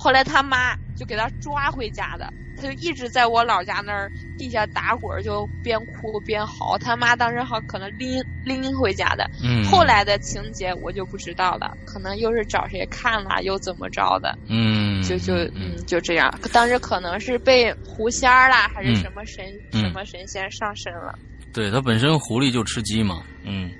[0.00, 2.32] 后来他妈就给他抓回家的。
[2.56, 6.76] 他就一直在我老家那儿地下打滚儿，就边哭边嚎。
[6.76, 16.30] 他妈当时好可能拎拎回家的，嗯，后来的情节我就不知道了，可能又是找谁看了，又怎么着的，嗯就就嗯嗯就这样。
[16.52, 21.18] 当时可能是被狐仙儿啦，还是嗯什么神、嗯什么神仙上身了。
[21.54, 23.70] 对他本身狐狸就吃鸡嘛，嗯，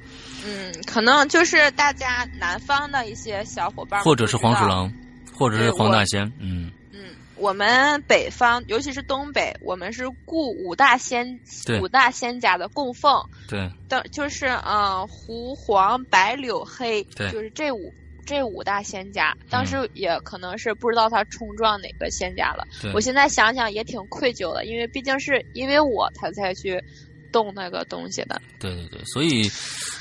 [0.47, 4.65] 嗯，可能就是大家南方的一些小伙伴或者是黄鼠。
[4.67, 4.91] 狼，
[5.41, 11.41] 或者是黄大仙，嗯嗯，我们北方，尤其是东北，我们是顾五大仙
[11.81, 17.91] 五大仙家的供奉，对，的就是嗯胡黄白柳黑，对就是这五
[18.27, 19.35] 这五大仙家。
[19.49, 22.67] 当嗯时也可能是不知道他冲撞哪个仙家了。
[22.83, 26.79] 对我现在想想也挺愧疚的，因为毕竟是因为我他才去
[27.33, 28.41] 动那个东西的。
[28.59, 29.43] 对对对，所以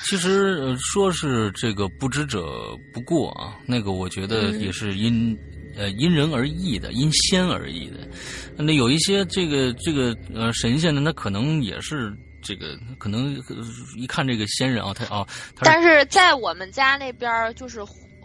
[0.03, 5.37] 其实呃说是这个不知者不过啊，那个我觉得嗯也是因。
[5.77, 7.99] 呃，因人而异的，因仙而异的。
[8.57, 12.11] 那有一些这个这个呃神仙呢，那可能也是
[12.41, 13.55] 这个，可能呃
[13.95, 17.79] 一看这个仙人啊，他啊，他是但是在我们家那边儿就是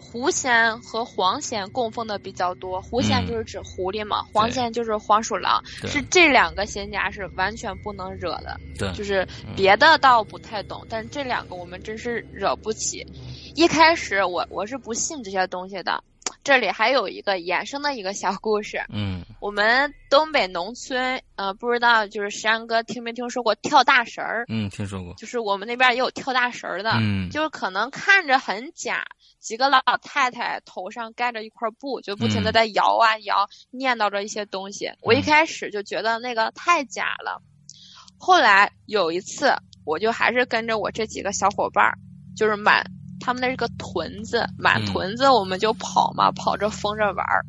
[0.04, 2.80] 狐狐仙和黄仙供奉的比较多。
[2.80, 8.58] 狐仙嗯就是指狐狸嘛，黄仙就是黄鼠狼，是这两个仙家是完全不能惹的。
[8.78, 13.04] 对，就是别的倒不太懂，但是这两个我们真是惹不起。
[13.54, 16.02] 一开始我我是不信这些东西的。
[16.44, 19.24] 这里还有一个衍生的一个小故事，嗯。
[19.40, 24.44] 我们东北农村，呃，不知道就是山哥听没听说过跳大神儿？
[24.48, 27.30] 嗯，听说过，就是我们那边也有跳大神儿的，嗯。
[27.30, 29.04] 就是可能看着很假，
[29.40, 32.52] 几个老太太头上盖着一块布，就不停的嗯。
[32.52, 34.92] 在摇啊摇，念叨着一些东西。
[35.00, 35.22] 我一嗯。
[35.22, 37.42] 开始就觉得那个太假了，
[38.18, 39.54] 后来有一次，
[39.84, 41.98] 我就还是跟着我这几个小伙伴儿，
[42.36, 42.84] 就是满
[43.24, 44.86] 他们那是个屯子，满嗯。
[44.86, 47.42] 屯子我们就跑嘛，跑着疯着玩儿。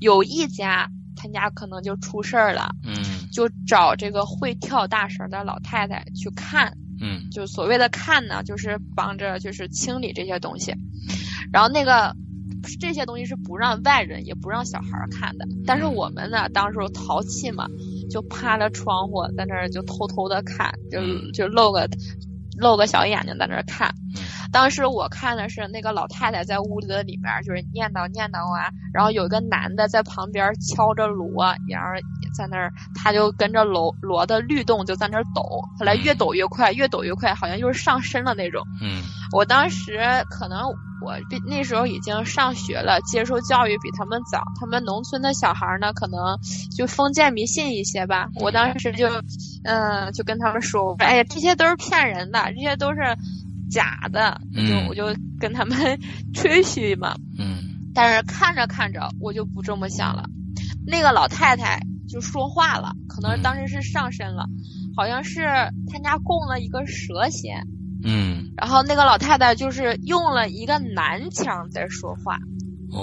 [0.00, 2.96] 有一家他家可能就出事儿了，嗯。
[3.30, 6.72] 就找这个会跳大绳的老太太去看。
[6.98, 7.28] 嗯。
[7.30, 10.74] 就所谓的看呢，就是帮着就是清理这些东西，
[11.52, 12.16] 然后那个
[12.80, 17.66] 这些东西是不让外人也不让小孩看的，但是我们呢，当时淘气嘛，
[18.10, 21.30] 就趴着窗户在那儿就偷偷的看，就嗯。
[21.34, 21.86] 就露个
[22.56, 23.94] 露个小眼睛在那儿看。
[24.48, 31.88] 嗯当时我看的是那个老太太在屋子里面就是念叨念叨啊，然后有一个男的在旁边敲着锣，然后
[32.34, 35.42] 在那儿他就跟着锣锣的律动就在那儿抖，
[35.78, 38.62] 后来越抖越快，越抖越快，好像就是上身了那种。
[38.80, 40.62] 嗯我当时可能
[41.02, 44.42] 我比那时候已经上学了，接受教育比他们早。
[44.58, 46.38] 他们农村的小孩呢，可能
[46.74, 48.30] 就封建迷信一些吧。
[48.36, 49.06] 我当时就，
[49.64, 53.00] 嗯、就跟他们说，哎呀，这些都是骗人的，这些都是
[53.70, 54.40] 假的。
[54.54, 55.06] 就嗯我就
[55.38, 55.76] 跟他们
[56.34, 57.14] 吹嘘嘛。
[57.38, 57.58] 嗯
[57.94, 60.24] 但是看着看着，我就不这么想了。
[60.86, 64.46] 那个老太太就说话了，可能嗯当时是上身了，
[64.96, 65.44] 好像是
[65.90, 67.66] 他家供了一个蛇仙。
[68.04, 72.38] 嗯然后那个老太太就是用了一个男腔在说话，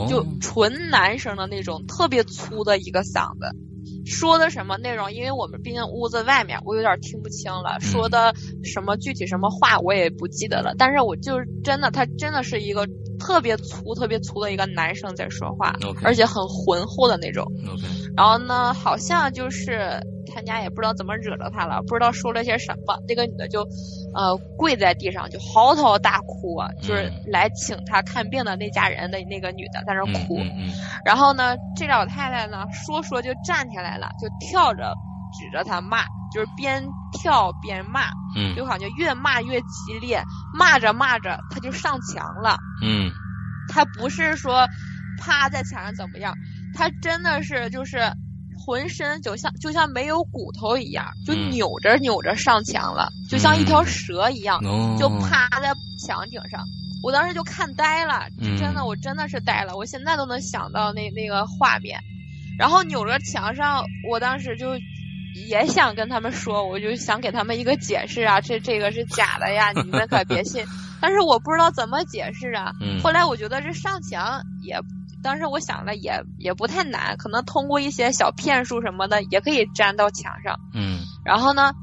[0.10, 3.56] 就纯男生的那种特别粗的一个嗓子。
[4.04, 5.12] 说的什么内容？
[5.12, 7.80] 因为我们毕竟屋子外面，我有点听不清了。
[7.80, 10.74] 说的什么具体什么话我也不记得了。
[10.78, 12.88] 但是我就是真的，他真的是一个
[13.20, 17.46] 特别粗、特别粗的一个男生在说话，而且很浑厚的那种。
[18.16, 20.00] 然后呢，好像就是
[20.34, 22.98] 他家也不知道怎么惹着他了，不知道说了些什么。
[23.08, 23.68] 那个女的就
[24.14, 30.38] 呃跪在地上就嚎啕大哭啊，就是来请他看病的那家人的那个女的在那哭。
[31.06, 34.94] 然后呢，这老太太呢说说就站起来了，就跳着
[35.38, 38.08] 指着他骂，就是边跳边骂，
[38.56, 40.24] 就感觉越骂越激烈，
[40.58, 42.58] 骂着骂着他就上墙了。
[42.82, 43.12] 嗯，
[43.68, 44.66] 他不是说
[45.20, 46.34] 趴在墙上怎么样，
[46.76, 48.12] 他真的是就是
[48.66, 54.60] 浑身就像就像没有骨头一样，就扭着扭着上墙了，就像一条蛇一样，
[55.00, 55.74] 就趴在
[56.06, 56.64] 墙顶上。
[57.04, 59.76] 我当时就看呆了，真的，我真的是呆了。
[59.76, 62.00] 我现在都能想到那那个画面，
[62.58, 64.76] 然后扭着墙上，我当时就
[65.48, 70.66] 也想跟他们说，我就想给他们一个解释啊，这这个是假的呀，你们可别信。
[71.00, 72.72] 但是我不知道怎么解释啊。
[73.04, 74.80] 后来我觉得这上墙也，
[75.26, 80.60] 当时我想了也也不太难，可能通过一些小骗术什么的也可以粘到墙上。
[80.74, 81.00] 嗯。
[81.26, 81.74] 然后呢，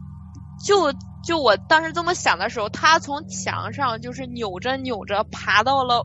[0.65, 0.95] 就。
[1.25, 6.05] 就我当时这么想的时候，他从墙上就是扭着扭着爬到了，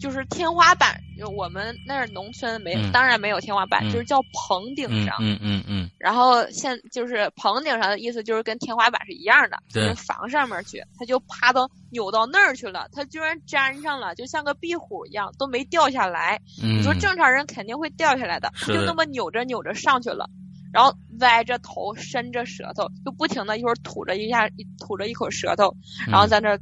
[0.00, 1.02] 就是天花板。
[1.18, 5.16] 就我们那儿农村没，当然没有天花板，就是叫棚顶上。
[5.20, 5.90] 嗯嗯嗯。
[5.98, 10.82] 然后现就是棚顶上的意思就是跟天花板是一样的，就是房上面去。
[10.96, 16.40] 他就趴到扭到那儿去了，他居然粘上了，就像个壁虎一样，都没掉下来。
[16.62, 20.30] 你说正常人肯定会掉下来的，他就那么扭着扭着上去了。
[20.70, 25.74] 然后歪着头，伸着舌头，就不停的一会儿吐着一下，吐着一口舌头，
[26.06, 26.58] 然后在那，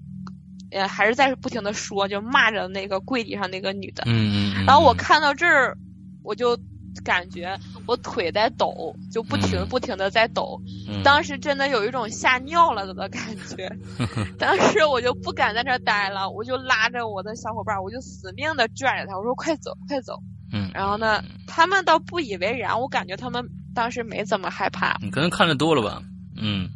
[0.70, 4.02] 呃，还是在不停的说，就骂着那个柜底上那个女的。
[4.06, 4.64] 嗯嗯。
[4.66, 5.76] 然后我看到这儿，
[6.22, 6.58] 我就
[7.04, 10.60] 感觉我腿在抖，就不停不停的在抖。
[11.04, 13.70] 当时真的有一种吓尿了的感觉。
[14.38, 20.22] 当时我就不敢在这待了，我就拉着我的小伙伴，我就死命的拽着他，我说快走快走。
[20.52, 20.70] 嗯。
[20.74, 23.48] 然后呢，他们倒不以为然，我感觉他们。
[23.76, 26.02] 当时没怎么害怕，你可能看的多了吧？
[26.34, 26.70] 嗯，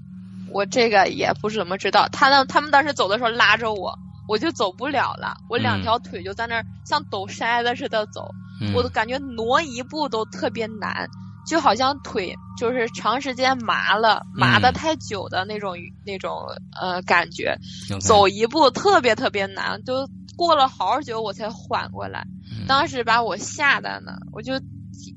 [0.52, 2.08] 我这个也不是怎么知道。
[2.10, 8.30] 他呢，他们当时走的时候拉着我，我就走不了了，我两条腿就在那儿像抖筛子似的走，
[8.74, 11.08] 我都感觉挪一步都特别难，
[11.46, 16.46] 就好像腿就是长时间麻了，麻的太久的那种那种
[16.80, 17.58] 呃感觉，
[18.00, 22.24] 走一步特别特别难，就过了好久我才缓过来。
[22.66, 24.54] 当时把我吓的呢，我就。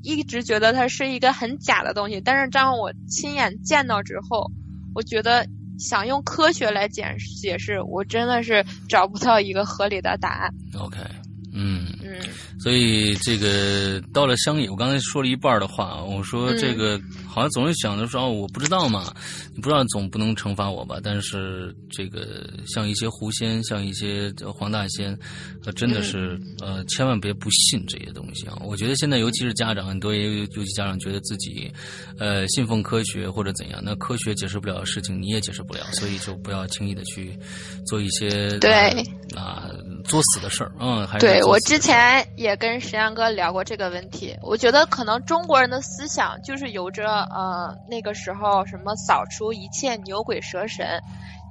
[0.01, 4.49] 一直觉得它是一个很假的东西，但是当我亲眼见到之后，
[4.93, 5.47] 我觉得
[5.79, 7.03] 想用科学来解
[7.41, 10.53] 解释，我真的是找不到一个合理的答案。
[10.79, 10.97] OK，
[11.53, 12.15] 嗯嗯，
[12.59, 16.99] 所以这个到了乡野，我刚才说了一半的话，我说这个。
[17.33, 19.11] 好像总是想着说哦，我不知道嘛，
[19.55, 20.99] 你不知道总不能惩罚我吧？
[21.03, 25.17] 但是这个像一些狐仙，像一些黄大仙，
[25.65, 28.55] 呃，真的是呃，千万别不信这些东西啊！
[28.61, 31.71] 我觉得现在尤其是家长，很多尤尤其家长觉得自己
[32.19, 37.35] 呃信奉科学或者怎样，那科学解释不了的事情，你也解释不了，所以就不要轻易的去
[37.87, 38.71] 做一些对
[39.35, 39.71] 啊
[40.03, 47.03] 作死的事儿嗯，还对我之前也跟石阳哥聊过这个问题，我觉得可能中国人的思想就是由着。
[47.33, 50.99] 呃，那个时候什么扫除一切牛鬼蛇神，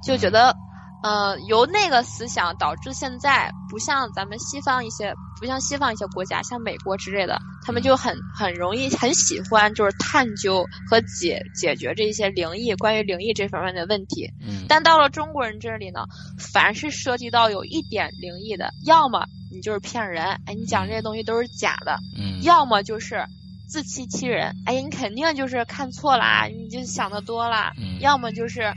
[0.03, 0.55] 就觉得，
[1.03, 14.31] 呃，由那个思想导致现在不像咱们西方一些，不像西方一些国家，像美国之类的，他们就很很容易很喜欢就是探究和解解决这些灵异关于灵异这方面的问题。
[14.41, 14.65] 嗯。
[14.69, 16.05] 但到了中国人这里呢，
[16.39, 21.97] 凡是涉及到有一点灵异的，要么你就是骗人，哎，你讲这些东西都是假的。
[22.17, 22.41] 嗯。
[22.41, 23.25] 要么就是。
[23.65, 27.71] 自欺欺人，哎呀，你肯定就是看错啦，你就想的多了。
[28.01, 28.71] 要么就是，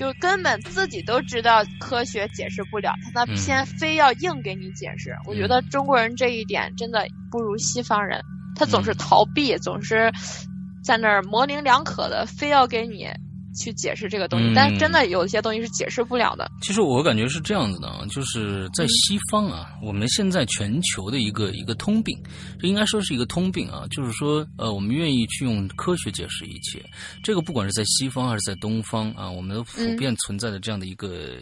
[0.00, 5.14] 就根本自己都知道科学解释不了，他那偏非要硬给你解释。
[5.26, 8.18] 我觉得中国人这一点真的不如西方人，
[8.56, 10.10] 他总是逃避，总是
[10.82, 13.08] 在那儿模棱两可的，非要给你。
[13.54, 16.50] 去解释这个东西，但是真的有一些东西是解释不了的。
[16.62, 22.16] 其实我感觉是这样子的啊，就是在西方啊，我们现在全球的一个一个通病，
[22.58, 26.82] 这应该说是一个通病啊，就是说呃，我们愿意去用科学解释一切。
[27.22, 31.38] 这个不管是在西方还是在东方啊，我们都普遍存在的这样的一个，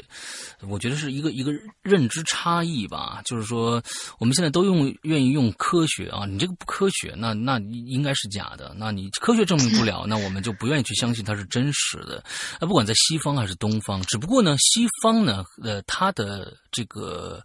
[0.68, 1.52] 我觉得是一个一个
[1.82, 3.20] 认知差异吧。
[3.24, 3.82] 就是说
[4.18, 8.74] 我们现在都用愿意用科学啊，你这个不科学，那那应该是假的。
[8.78, 11.97] 那你科学证明不了，那我们就不愿意去相信它是真实。
[12.04, 12.22] 的，
[12.60, 17.42] 呃不管在西方还是东方，只不过呢，西方呢，呃，它的这个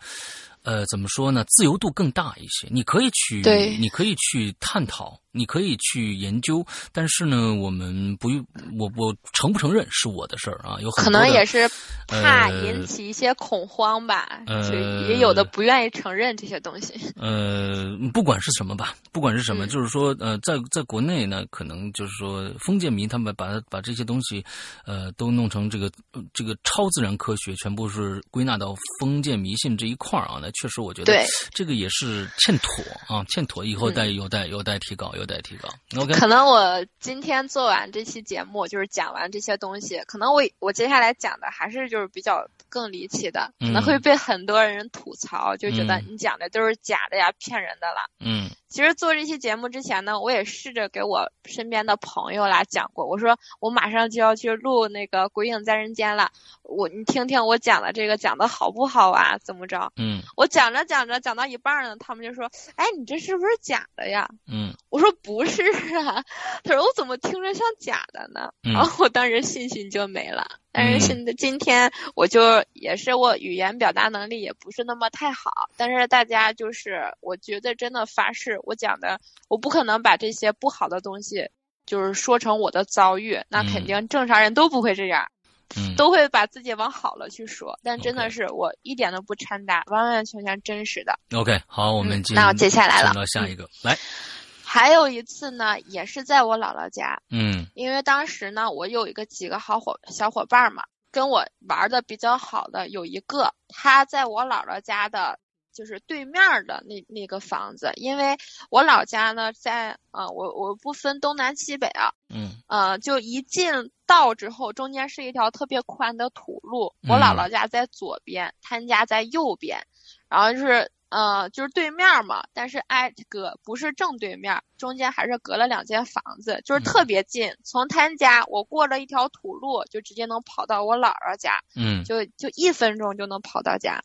[0.63, 1.43] 呃，怎么说呢？
[1.49, 3.41] 自由度更大一些，你可以去，
[3.77, 8.29] 你可以去探讨，你可以去研究，但是呢，我们不，
[8.77, 11.67] 我我承不承认是我的事儿啊，有很可能也是
[12.07, 14.77] 怕呃引起一些恐慌吧，呃就
[15.07, 16.93] 也有的不愿意承认这些东西。
[17.15, 24.45] 呃，不管是什么吧，不管是什么，嗯就是说，呃，在在国内呢，可能就是说，封建迷他们把把这些东西，
[24.85, 30.37] 呃，都弄成这个呃这个超自然科学，全部是归纳到封建迷信这一块儿啊。
[30.39, 35.69] 那确实，我觉得对这个也是欠妥啊，欠妥，以后嗯待有待有待提高，有待提高。
[36.15, 48.07] 可能我今天做完这期节目，就是讲完这些东西，可能我我接下来讲的还是就是比较更离奇的，可能嗯会被很多人吐槽，就觉得嗯你讲的都是假的呀，骗人的啦。
[48.19, 56.31] 嗯其实做这期节目之前呢，我也试着给我身边的朋友啦讲过，我说我马上就要去录那个《鬼影在人间》了，
[56.63, 59.37] 我你听听我讲的这个讲的好不好啊？
[59.43, 59.93] 怎么着？
[59.95, 65.61] 嗯我讲着讲着讲到一半儿呢，他们就说：“哎，你这是不是假的呀？”嗯 我说不是
[65.95, 66.25] 啊，
[66.63, 68.51] 他说我怎么听着像假的呢？
[68.63, 70.47] 嗯然后我当时信心就没了。
[70.75, 81.49] 但是嗯现在今天我就也是我语言表达能力也不是那么太好，但是大家就是我觉得真的发誓，我讲的我不可能把这些不好的东西
[81.85, 85.29] 就是说成我的遭遇，那肯嗯定正常人都不会这样，
[85.75, 87.77] 嗯， 都会把自己往好了去说。
[87.83, 91.19] 但真的是我一点都不掺杂，完完全全真实的。
[91.37, 93.97] OK，好，我们进嗯那我接下来了到下一个，来，
[94.63, 105.37] 还有一次呢，也是在我姥姥家，嗯因为当时呢，我有一个几个好伙小伙伴嘛，跟我玩的比较好的有一个，他在我姥姥家的，
[105.73, 108.37] 就是对面儿的那那个房子，因为
[108.69, 112.51] 我老家呢在呃，我我不分东南西北啊，嗯。
[112.67, 119.85] 呃，就一进道之后，中间是一条特别宽的土路，我姥姥家在左边，他家在右边，
[120.27, 127.53] 然后就是呃就是对面嘛，但是挨隔不是正对面，中间还是隔了两间房子，就是特别近。
[127.63, 132.03] 从他家我过了一条土路，就直接能跑到我姥姥家，嗯。
[132.03, 134.01] 就就一分钟就能跑到家。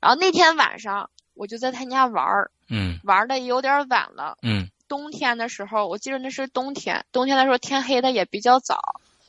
[0.00, 4.38] 然后那天晚上我就在他家玩儿，嗯玩的有点晚了。
[4.42, 8.80] 嗯冬天的时候，我记得那是冬天，冬天的时候天黑的也比较早，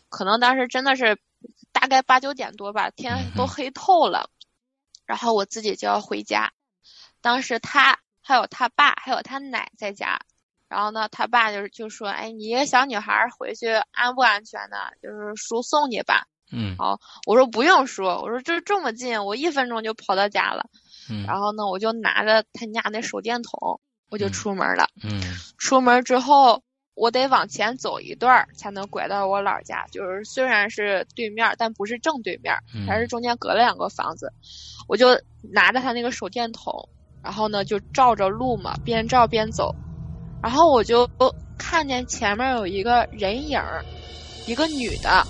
[0.10, 1.20] 可能当时真的是
[1.72, 4.30] 大概八九点多吧，天都黑透了。
[5.06, 6.52] 然后我自己就要回家，
[7.22, 10.20] 当时他还有他爸还有他奶在家，
[10.68, 14.78] 然后呢，他爸就就说：“哎，你一个小女孩儿回去安不安全呢？
[15.04, 16.26] 就是叔送你吧。
[16.52, 20.66] 嗯”好我说不用说，我说这这么近，我一分钟就跑到家了。
[21.10, 23.80] 嗯，然后呢，我就拿着他家那手电筒，
[24.10, 24.88] 我就嗯出门了。
[25.04, 25.22] 嗯
[25.58, 26.62] 出门之后，
[26.94, 29.86] 我得往前走一段儿才能拐到我姥家。
[29.92, 32.56] 就是虽然是对面，但不是正对面
[32.88, 34.32] 还是中间隔了两个房子。
[34.88, 35.20] 我就
[35.52, 36.88] 拿着他那个手电筒，
[37.24, 39.74] 然后呢就照着路嘛，边照边走。
[40.44, 41.10] 然后我就
[41.58, 43.84] 看见前面有一个人影儿，
[44.48, 45.26] 一个女的。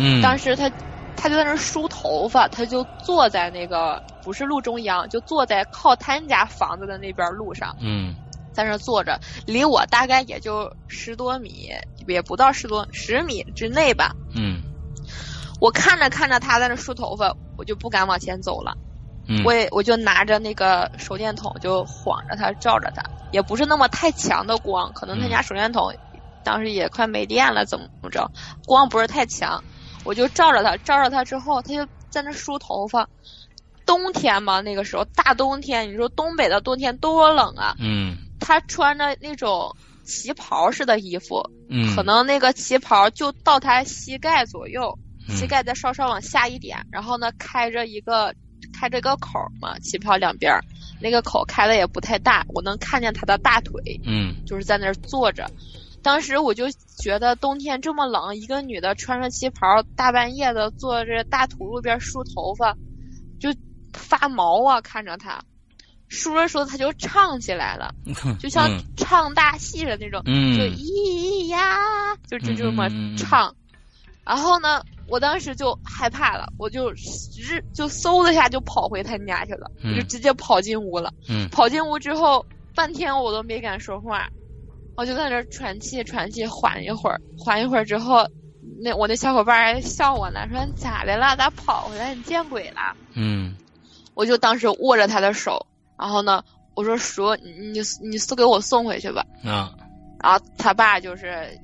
[0.00, 0.70] 嗯，当时他
[1.14, 7.76] 他就在那梳头发，他就坐在那个不是路中央，就坐在靠他家房子的那边路上。
[7.80, 8.14] 嗯
[8.52, 11.70] 在那坐着，离我大概也就十多米，
[12.08, 14.10] 也不到十多十米之内吧。
[14.34, 14.60] 嗯
[15.60, 18.76] 我看着看着他在那梳头发，我就不敢往前走了。
[19.28, 25.94] 嗯，我也我就拿着那个手电筒就晃着他，照着他，也不是那么太强的光，可能他家手电筒
[26.42, 28.30] 当时也快没电了，怎么怎么着，
[28.66, 29.62] 光不是太强，
[30.04, 33.08] 我就照着他，照着他之后，他就在那梳头发。
[33.86, 37.74] 冬天嘛，那个时候大冬天，你说东北的冬天多冷啊！
[37.80, 39.74] 嗯他穿着那种
[40.04, 44.96] 旗袍式的衣服，嗯，可能那个旗袍就到他膝盖左右，
[45.28, 48.32] 嗯膝盖再稍稍往下一点，然后呢开着一个
[48.72, 50.62] 开着一个口嘛，旗袍两边儿
[51.00, 55.50] 那个口开的也不太大，我能看见他的大腿，嗯就是在那儿坐着。
[56.02, 56.66] 当时我就
[57.02, 62.74] 觉得冬天这么冷，一个女的穿着旗袍，大半夜的坐着大土路边梳头发，
[63.38, 63.54] 就
[63.92, 64.80] 发毛啊！
[64.80, 65.42] 看着她，
[66.08, 73.54] 梳着梳着她就唱起来了， 嗯，就像唱大戏的那种，嗯就咿呀，就就这么唱。
[74.24, 81.12] 然后呢，我当时就害怕了，我就直就嗖的一下就跑回他家去了，我就嗯直接跑进屋了。
[81.28, 82.44] 嗯跑进屋之后，
[82.74, 84.28] 半天我都没敢说话，
[84.96, 88.28] 我就在那喘气喘气，缓一会儿，缓一会儿之后，
[88.82, 91.36] 那我那小伙伴还笑我呢，说你咋的了？
[91.36, 92.14] 咋跑回来？
[92.14, 92.96] 你见鬼了？
[93.14, 93.56] 嗯
[94.14, 95.66] 我就当时握着他的手，
[95.98, 99.24] 然后呢，我说叔，你你你送给我送回去吧。
[99.44, 99.72] 啊
[100.22, 101.58] 然后他爸就是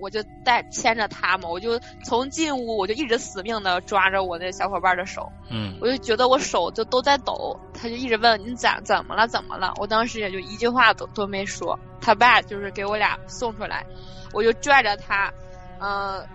[0.00, 11.78] 我就带牵着他嘛，我就从进屋我就一直死命的抓着我那小伙伴的手，嗯我就觉得我手就都在抖，他就一直问你咋怎么了怎么了，我当时也就一句话都都没说。
[12.00, 13.84] 他爸就是给我俩送出来，
[14.32, 15.30] 我就拽着他，
[15.78, 16.26] 呃，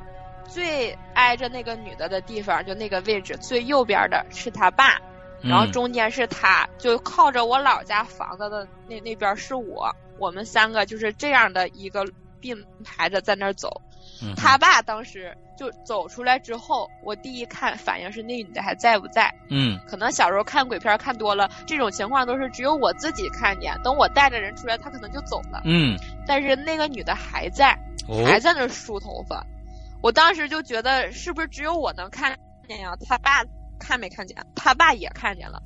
[0.47, 5.01] 最挨着那个女的的地方，就那个位置最右边的是他爸，
[5.41, 9.89] 然后嗯中间是他，就靠着我老家房子的那那边是我，
[10.19, 12.05] 我们三个就是这样的一个
[12.45, 13.81] 并排着在那儿走。
[14.21, 19.33] 嗯他爸当时就走出来之后，我第一看反应是那女的还在不在？
[19.49, 25.63] 嗯可能小时候看鬼片看多了，这种情况都是只有我自己看见，等我带着人出来，他可能就走了。
[25.65, 27.73] 嗯但是那个女的还在，
[28.07, 29.43] 哦还在那儿梳头发。
[30.01, 32.37] 我当时就觉得是不是只有我能看
[32.67, 32.95] 见呀？
[33.07, 33.43] 他爸
[33.79, 34.37] 看没看见？
[34.55, 35.61] 他爸也看见了。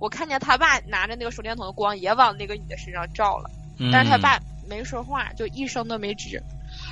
[0.00, 4.38] 我看见他爸拿着那个手电筒的光也往那个女的身上照了，嗯但是他爸
[4.68, 6.40] 没说话，就一声都没吱。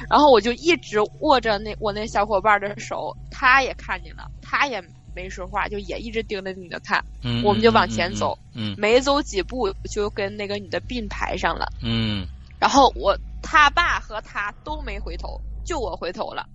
[0.08, 4.82] 然后我就一直握着那我那小伙伴的手，他也看见了，他也
[5.14, 7.04] 没说话，就也一直盯着女的看。
[7.22, 11.66] 嗯我们就往前走，嗯没走几步就跟那个女的并排上了。
[11.82, 12.26] 嗯
[12.60, 16.46] 然后我他爸和他都没回头，就我回头了。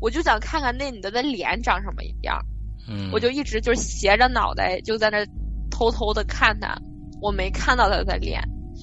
[0.00, 2.44] 我就想看看那女的的脸长什么样，
[2.88, 5.24] 嗯，我就一直就是斜着脑袋就在那
[5.70, 6.76] 偷偷的看他，
[7.20, 8.42] 我没看到她的脸，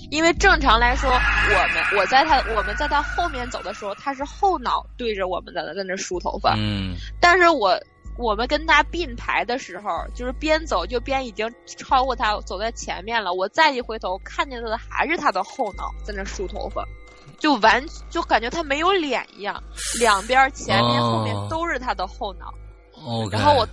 [0.10, 7.80] 因为正常来说，我们我在他我们在他后面走的时候，他是后脑对着我们的在那梳头发，嗯但是我
[8.18, 13.34] 我们跟他并排的时候，就是边走就边已经超过他，走在前面了。
[13.34, 16.84] 我再一回头，看见他的还是他的后脑在那梳头发，
[17.38, 19.64] 就完就感觉他没有脸一样，
[20.00, 22.54] 两边前面、哦后面都是他的后脑。
[23.32, 23.66] 然后我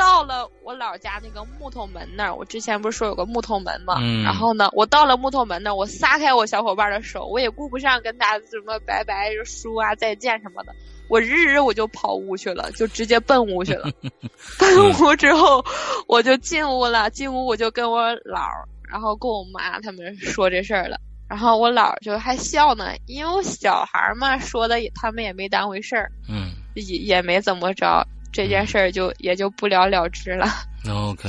[0.00, 3.96] 到了我姥家那个木头门那儿，我之前不是说有个木头门嘛？
[4.00, 10.74] 嗯然后呢，我到了木头门那儿，我撒开我小伙伴的手，我也顾不上跟他什么拜拜叔啊再见什么的，
[11.10, 13.90] 我日日我就跑屋去了，就直接奔屋去了。
[14.58, 15.62] 奔屋之后，
[16.08, 20.98] 我就进屋了，进屋我就跟我姥儿，然后跟我妈他们说这事儿了。
[21.28, 30.46] 然后我姥儿就还笑呢，因为我小孩儿嘛，说的也他们也没当回事儿，嗯也也没怎么着，这件事儿就也就不了了之了。
[30.88, 31.28] OK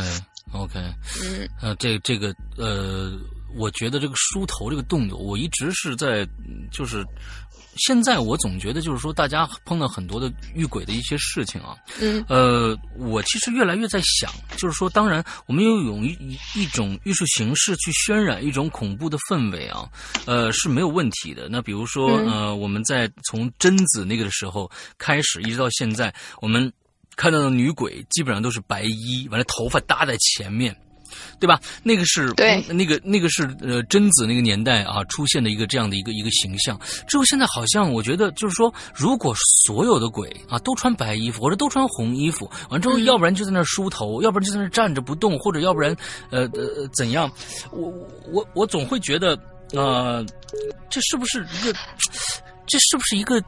[0.53, 0.79] OK，
[1.23, 3.11] 嗯呃，这这个呃，
[3.55, 7.05] 我觉得这个梳头这个动作，我一直是在嗯就是。
[7.77, 19.89] 现在我总觉得就是说，大家碰到很多的遇鬼的一些事情啊，嗯呃，我其实越来越在想，就是说，当然，我们要用一一一种艺术形式去渲染一种恐怖的氛围啊，
[20.25, 21.47] 呃，是没有问题的。
[21.49, 26.69] 那比如说，嗯呃，我们在从贞子那个的时候开始，一直到现在，我们
[27.21, 30.75] 看到的女鬼基本上都是白衣，完了头发搭在前面。
[31.39, 31.59] 对吧？
[31.83, 36.79] 那个是对那个那个是呃贞子那个年代啊出现的一个这样的一个一个形象。
[37.05, 45.93] 之后现在好像我觉得就是说，如果所有的鬼啊都穿白衣服或者都穿红衣服，完之后嗯要不然就在那儿梳头，要不然就在那儿站着不动，或者要不然
[46.29, 47.29] 呃呃怎样？
[47.71, 47.93] 我
[48.31, 49.37] 我我总会觉得
[49.73, 50.25] 呃，
[50.89, 51.73] 这是不是一个？
[52.67, 53.43] 这是不是一个？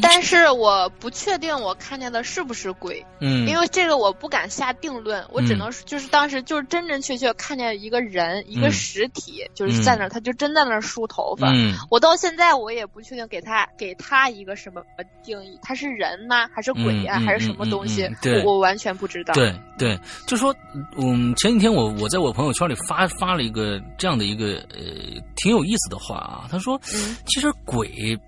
[0.00, 5.58] 但是我不确定我看见的是不是鬼，嗯，因为这个我不敢下定论，我只嗯。
[5.58, 8.72] 能就是当时就是真真确确看见一个人，一个嗯。
[8.72, 11.50] 实体，就是在那儿，他就真在那儿梳头发。
[11.52, 11.74] 嗯。
[11.90, 14.82] 我到现在我也不确定给他给他一个什么
[15.22, 18.08] 定义，他是人呢，还是鬼呀、还是什么东西？
[18.44, 19.34] 我我完全不知道。
[19.34, 20.54] 对对，就说，
[20.96, 27.16] 嗯，前几天我我在我朋友圈里发发了一个这样的一个呃挺有意思的话啊，他说，嗯。
[27.26, 28.18] 其实鬼，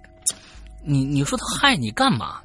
[0.84, 2.40] 你你说他害你干嘛？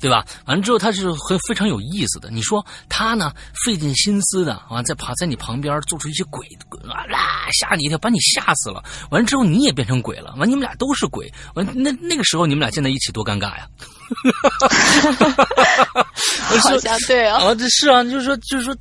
[0.00, 0.22] 对吧？
[0.44, 2.28] 完了之后，他是很非常有意思的。
[2.30, 3.32] 你说他呢，
[3.64, 6.46] 费尽心思的，完在爬在你旁边做出一些鬼
[6.90, 8.84] 啊啦，吓你一跳，把你吓死了。
[9.10, 10.34] 完了之后，你也变成鬼了。
[10.36, 11.32] 完，你们俩都是鬼。
[11.54, 13.66] 完，那那个时候你们俩建在一起多尴尬呀！
[16.60, 17.36] 好像对哦。
[17.36, 18.80] 啊，这是啊，就是说，就是说，就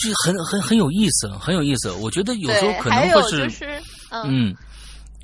[0.00, 1.90] 是很很很有意思，很有意思。
[1.90, 4.54] 我觉得有时候对，可能会是，就是，嗯，嗯，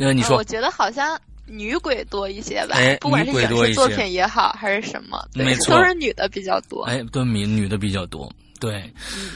[0.00, 1.16] 呃，你说呃我，觉得好像
[1.48, 6.84] 女鬼多一些吧，哎不管是影视作品也好，还是什么，对没错都是女的比较多。
[6.84, 8.30] 哎，对，女女的比较多，
[8.60, 8.92] 对。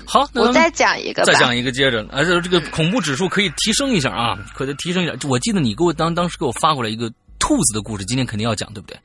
[0.07, 5.15] 好，那我再讲一个吧，再讲一个，接着，而且这个恐怖指数可以提升一下啊，可以提升一下。
[5.29, 8.99] 我记得你给我当当时给我发过来一个兔子的故事，今天肯定要讲，对不对？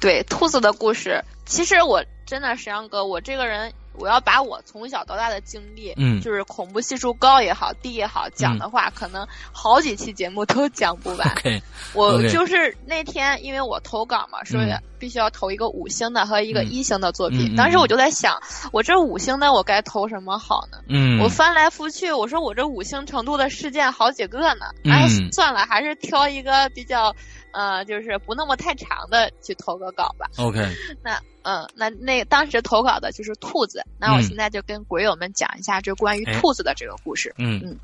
[0.00, 6.20] 对兔子的故事，其实我真的石阳哥，我这个人，我要把我从小到大的经历，嗯。
[6.20, 11.34] 就是恐怖系数高也好，低也好，讲的话，可能好几期节目都讲不完。
[11.94, 17.56] 我就是那天，因为我投稿嘛，说嗯必须要投一个五星的和一个嗯一星的作嗯嗯品。
[17.56, 18.40] 当时我就在想，
[18.70, 20.78] 我这五星的我该投什么好呢？
[20.88, 27.12] 嗯，我翻来覆去，我说我这五星程度的事件好几个呢，嗯哎，算了，还是挑一个比较，
[27.50, 30.30] 呃，就是不那么太长的去投个稿吧。
[30.38, 30.60] OK，
[31.02, 37.34] 那，嗯，那那当时投稿的就是兔子，那我嗯现在就跟鬼友们讲一下这关于哎兔子的这个故事。
[37.38, 37.76] 嗯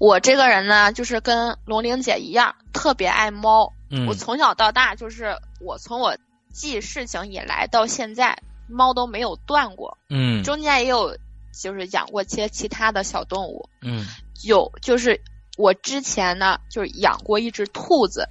[0.00, 3.72] 我这个人呢，就是跟龙玲姐一样，特别爱猫。
[3.90, 6.16] 嗯，我从小到大，就是我从我
[6.52, 9.98] 记事情以来到现在，猫都没有断过。
[10.08, 11.18] 嗯中间也有
[11.52, 14.06] 就是养过些其他的小动物，嗯
[14.42, 15.20] 有就是
[15.56, 18.28] 我之前呢就是养过一只兔子。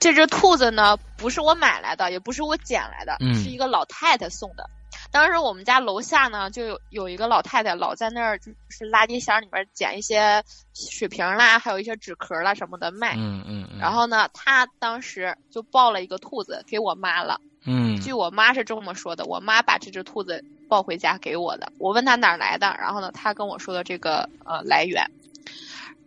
[0.00, 4.70] 这只兔子呢，不是我买来的，也不是我捡来的，嗯是一个老太太送的。
[5.10, 10.44] 当时我们家楼下呢，就有有一个老太太老在那儿，就是垃圾箱里面捡一些
[10.74, 13.14] 水瓶啦，还有一些纸壳啦什么的卖。
[13.16, 17.40] 嗯嗯，然后呢，她当时就抱了一个兔子给我妈了。
[17.64, 21.72] 嗯据我妈是这么说的，我妈把这只兔子抱回家给我的。
[21.78, 25.10] 我问她哪儿来的，然后呢，她跟我说的这个呃来源。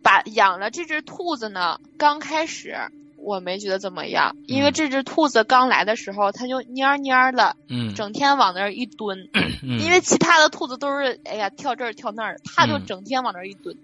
[0.03, 2.75] 把养了这只兔子呢，刚开始
[3.21, 9.29] 我没觉得怎么样，因为嗯这只兔子刚来的时候，它就蔫蔫的，嗯，整天往那儿一蹲。
[9.63, 13.75] 嗯因为其他的兔子都是哎呀跳这儿跳那儿，它就嗯整天往那儿一蹲。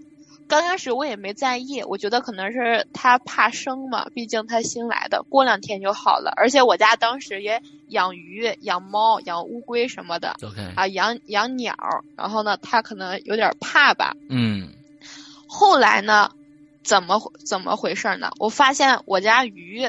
[0.47, 6.31] 刚开始我也没在意，我觉得可能是它怕生嘛，毕竟它新来的，过两天就好了。
[6.37, 11.75] 而且我家当时也养鱼、养猫、养乌龟什么的 OK，啊，养养鸟，
[12.15, 14.15] 然后呢，它可能有点怕吧。
[14.29, 14.69] 嗯
[15.47, 16.31] 后来呢，
[16.87, 18.31] 怎么怎么回事呢？
[18.39, 19.85] 我发现我家鱼，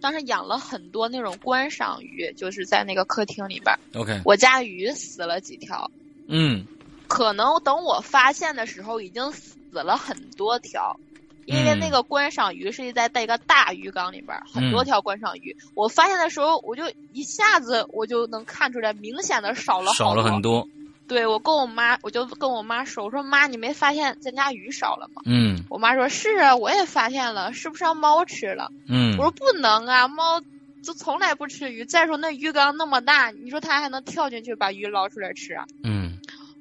[0.00, 5.88] 当时养了很多那种观赏鱼，就是在那个客厅里边儿，OK，我家鱼死了几条。
[6.26, 6.66] 嗯
[7.06, 10.98] 可能等我发现的时候，已经死了很多条，
[11.46, 15.56] 因为那个观赏鱼是在在一个大鱼缸里边儿，很多条观赏鱼。
[15.74, 16.82] 我发现的时候，我就
[17.12, 20.66] 一下子我就能看出来，明显的少了少了很多。
[21.10, 25.22] 多，对我跟我妈，我就跟我妈说，我说妈，你没发现咱家鱼少了吗？
[25.26, 28.70] 嗯我妈说是啊，我也发现了，是不是让猫吃了？
[28.88, 30.40] 嗯，我说不能啊，猫
[30.82, 31.84] 就从来不吃鱼。
[31.84, 35.64] 再说那鱼缸那么大，你说它还能跳进去把鱼捞出来吃啊？
[35.82, 36.18] 嗯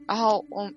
[0.07, 0.71] 然后我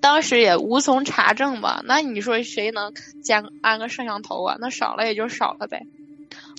[0.00, 2.92] 当时也无从查证吧，那你说谁能
[3.24, 4.56] 监安个摄像头啊？
[4.60, 5.82] 那少了也就少了呗。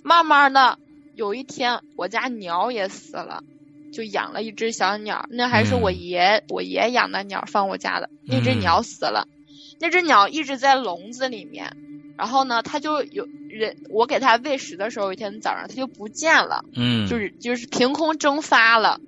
[0.03, 0.77] 慢慢的，
[1.15, 3.41] 有一天我家鸟也死了，
[3.91, 5.99] 就养了一只小鸟，那还是我嗯。
[5.99, 8.59] 爷、我爷养的鸟放我家的，那只嗯。
[8.59, 9.27] 鸟死了，
[9.79, 11.71] 那只鸟一直在笼子里面，
[12.17, 16.63] 然后呢，它就有人我给它喂食的时候，有一天早上它就不见了。
[16.75, 19.01] 嗯，就是就是凭空蒸发了，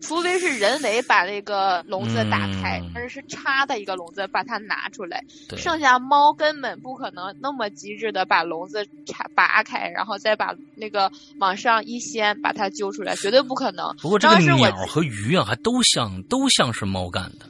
[0.00, 2.90] 除非是人为把那个笼子打开，嗯。
[2.94, 5.22] 但是是插的一个笼子把它拿出来，
[5.56, 13.94] 剩下猫根本不可能那么机智的把笼子插拔开，然后再把那个往上一掀把它揪出来，绝对不可能。
[14.00, 17.46] 不过这个鸟和鱼啊，还都像都像是猫干的，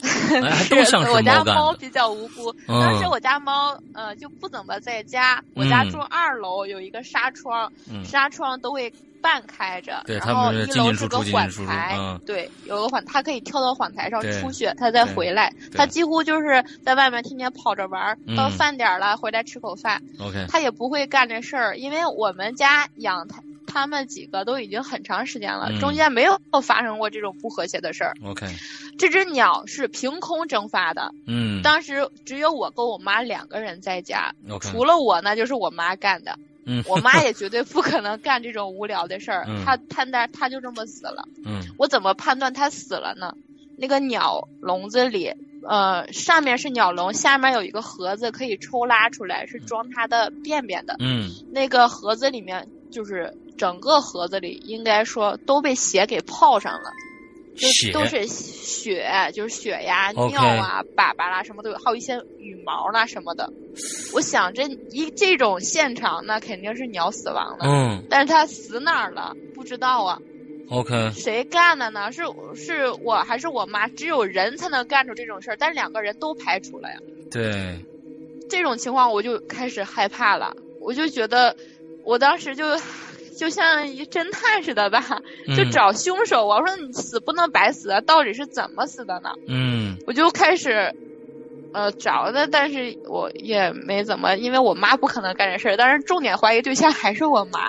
[0.44, 1.42] 哎，都像是我家。
[1.44, 23.42] 猫比较无辜，嗯当时我家猫呃就不怎么在家，我家嗯住二楼有一个纱窗，嗯纱窗都会半开着，对然后一楼是个缓台，嗯对，有个缓，它可以跳到缓台上出去，它再回来，它几乎就是在外面天天跑着玩儿，到嗯饭点儿了回来吃口饭，OK，它也不会干这事儿，因为我们家养它。
[23.68, 28.14] 他们几个都已经很长时间了，嗯中间没有发生过这种不和谐的事儿。
[28.24, 28.46] OK，
[28.98, 36.38] 这只鸟是凭空蒸发的，嗯当时只有我跟我妈两个人在家除了我呢，就是我妈干的。
[36.70, 41.26] 嗯我妈也绝对不可能干这种无聊的事儿嗯，她她那她就这么死了。
[41.46, 43.32] 嗯我怎么判断她死了呢？
[43.78, 45.32] 那个鸟笼子里，
[45.66, 50.96] 呃，上面是鸟笼，下面有一个盒子可以抽拉出来，是装它的便便的。
[50.98, 56.90] 嗯那个盒子里面就是整个盒子里，应该说都被血给泡上了。
[57.56, 63.52] 就血都是血，就是血呀、尿啊、粑粑啦，什么都有，还有一些羽毛啦什么的。
[64.14, 69.34] 我想这一这种现场，那肯定是鸟死亡了，嗯但是它死哪儿了？
[69.56, 70.20] 不知道啊。
[70.70, 72.12] ，OK，谁干的呢？
[72.12, 72.22] 是
[72.54, 73.88] 是我还是我妈？
[73.88, 76.98] 只有人才能干出这种事儿，但两个人都排除了呀。
[77.28, 77.84] 对，
[78.48, 81.56] 这种情况我就开始害怕了，我就觉得，
[82.04, 82.64] 我当时就
[83.38, 85.00] 就像一侦探似的吧，
[85.56, 86.46] 就嗯找凶手。
[86.46, 89.30] 我说你死不能白死啊，到底是怎么死的呢？
[89.48, 90.92] 嗯我就开始。
[91.70, 95.76] 呃，找的，但是我也没怎么，因为我妈不可能干这事儿。
[95.76, 97.68] 但是重点怀疑对象还是我妈。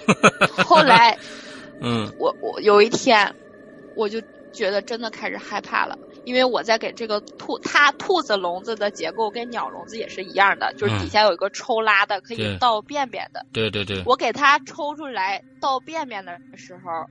[0.64, 1.18] 后来，
[1.82, 3.34] 嗯我我有一天，
[3.94, 4.18] 我就
[4.50, 5.94] 觉得真的开始害怕了，
[6.24, 13.46] 因为我在给这个兔，它兔子笼子的结构跟鸟笼子也是一样的，就是底下有一个抽拉的，可以倒便便的。
[13.52, 17.08] 对对对，我给它抽出来倒便便的时候，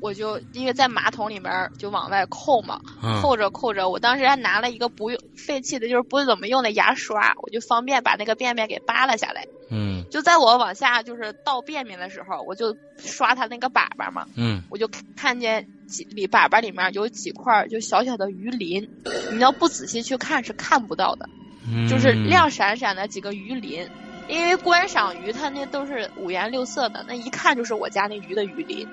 [0.00, 9.46] 我就因为在马桶里面就往外扣嘛，嗯扣着扣着，我当时还拿了一个不用废弃的，就是不怎么用的牙刷，我就方便把那个便便给扒拉下来。
[9.68, 18.88] 嗯就在我往下就是倒便便的时候，我就刷它那个粑粑嘛，嗯我就看见几里粑粑里面有几块就小小的鱼鳞，
[19.32, 21.28] 你要不仔细去看是看不到的，
[21.68, 23.88] 嗯，就是亮闪闪的几个鱼鳞。
[24.28, 28.84] 因为观赏鱼它那都是五颜六色的，那一看就是我家那鱼的鱼鳞。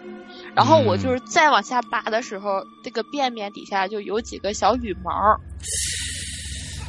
[0.54, 5.12] 然后我就是再往下扒的时候，这个便便底下就有几个小羽毛。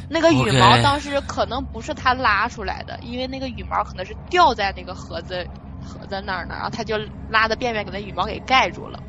[0.07, 5.49] 那个羽毛当时可能不是它拉出来的，因为那个羽毛可能是掉在那个盒子
[5.79, 6.95] 盒子那儿呢，然后它就
[7.27, 9.03] 拉的便便给那羽毛给盖住了。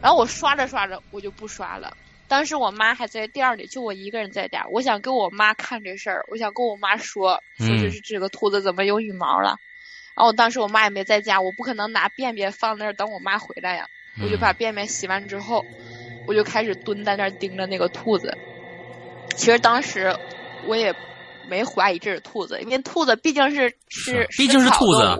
[0.00, 1.96] 然后我刷着刷着我就不刷了。
[2.28, 4.66] 当时我妈还在店里，就我一个人在家。
[4.70, 9.58] 我想跟我妈看这事儿，我想跟我妈说，说这嗯是这个兔子怎么有羽毛了。
[10.14, 13.88] 然后我当时我妈也没在家，我不可能拿便便放那儿等我妈回来呀。
[14.20, 15.66] 我就嗯把便便洗完之后，
[16.26, 18.36] 我就开始蹲在那儿盯着那个兔子。
[19.36, 20.14] 其实当时
[20.66, 20.94] 我也
[21.48, 25.18] 没怀疑这是兔子，因为兔子毕竟是吃是毕竟是兔子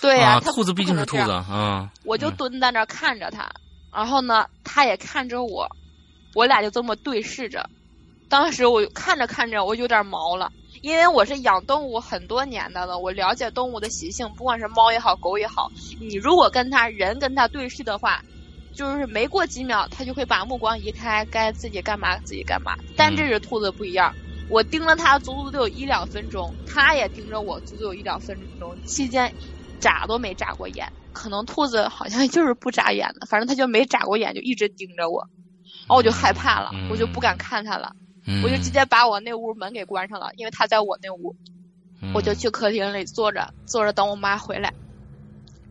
[0.00, 2.36] 对呀、兔子毕竟是兔子啊，我就嗯。
[2.36, 3.50] 蹲在那儿看着它，
[3.92, 5.66] 然后呢，它也看着我，
[6.34, 7.68] 我俩就这么对视着。
[8.28, 18.22] 当时我看着看着，我有点毛了，因为我是养动物很多年的了，我了解动物的习性，不管是猫也好，狗也好，你如果跟它人跟它对视的话，
[18.76, 22.72] 就是没过几秒，它就会把目光移开，该自己干嘛自己干嘛。
[22.94, 24.12] 但这只兔子不一样，
[24.48, 29.34] 我盯了它足足得有一两分钟，它也盯着我足足有一两分钟，期间
[29.80, 30.86] 眨都没眨过眼。
[31.12, 35.26] 可能兔子好像就是不眨眼的，反正它就没眨过眼，就一直盯着我，
[35.88, 37.96] 然后我就害怕了，嗯我就不敢看它了，
[38.26, 41.34] 嗯我就直接把我那屋门给关上了，因为它在我那屋，
[42.02, 44.70] 嗯我就去客厅里坐着，坐着等我妈回来。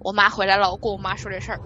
[0.06, 1.60] 我妈回来了，我跟我妈说这事儿，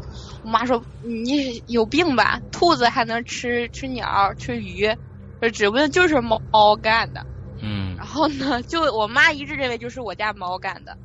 [0.43, 2.39] 我妈说你有病吧？
[2.51, 4.95] 兔子还能吃吃鸟吃鱼，
[5.41, 7.27] 这指不定就是猫猫干的。
[7.61, 10.97] 嗯然后呢，就我妈一致认为就是我家猫干的，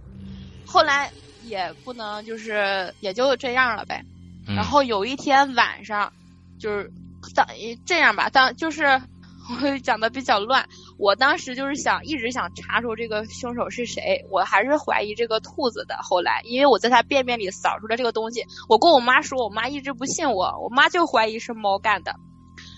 [0.64, 4.05] 后来也不能就是也就这样了呗。
[4.47, 6.12] 嗯，然后有一天晚上，
[6.61, 6.93] 就是
[7.35, 7.45] 当
[7.85, 9.03] 这样吧，当就是
[9.49, 10.66] 我 讲的比较乱。
[10.99, 15.97] 我当时就是想一直想查出这个凶手是谁，我还是怀疑这个兔子的。
[16.03, 22.14] 后来因为我在它便便里扫出来这个东西，我跟我妈说，我妈一直不信我，我妈就怀疑是猫干的。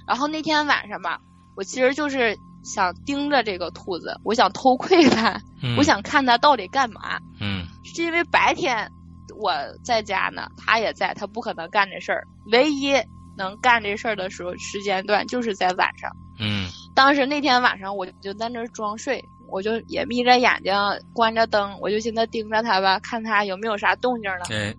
[0.06, 1.20] 然后那天晚上吧，
[1.56, 7.18] 我其实就是想盯着这个兔子，我想偷窥它，嗯我想看它到底干嘛。
[7.40, 8.90] 嗯是因为白天
[9.38, 9.52] 我
[9.84, 12.26] 在家呢，它也在，它不可能干这事儿。
[12.50, 12.92] 唯一
[13.36, 16.10] 能干这事儿的时候时间段就是在晚上。
[16.38, 20.74] 嗯当时那天晚上我就在那儿装睡，我就也眯着眼睛，
[21.12, 24.46] 关着灯，我就现在盯着他吧，看他有没有啥动静了。
[24.50, 24.74] 哎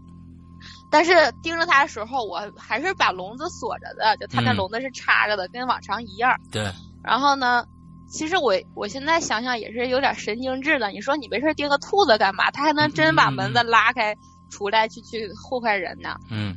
[0.89, 6.33] 但是盯着他的时候，我还是把笼子锁着的，就他那嗯笼子是插着的，跟往常一样。
[6.49, 6.71] 对，
[7.03, 7.65] 然后呢，
[8.09, 10.89] 其实我我现在想想也是有点神经质的。
[10.89, 12.49] 你说你没事盯个兔子干嘛？
[12.51, 14.15] 他还能真把门子拉开
[14.49, 16.15] 出来去去祸害人呢？
[16.31, 16.55] 嗯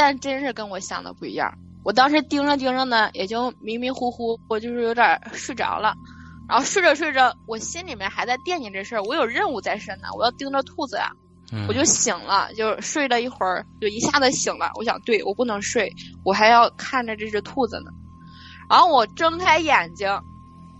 [0.00, 1.52] 但真是跟我想的不一样。
[1.84, 5.92] 我当时盯着盯着呢，也就迷迷糊糊，我就是有点睡着了。
[6.48, 11.10] 然后睡着睡着，我心里面还在惦记这事儿，我有任务在身呢，我要盯着兔子呀、
[11.52, 14.72] 嗯，我就醒了，就睡了一会儿，就一下子醒了。
[14.76, 15.92] 我想，对我不能睡，
[16.24, 17.90] 我还要看着这只兔子呢。
[18.70, 20.08] 然后我睁开眼睛，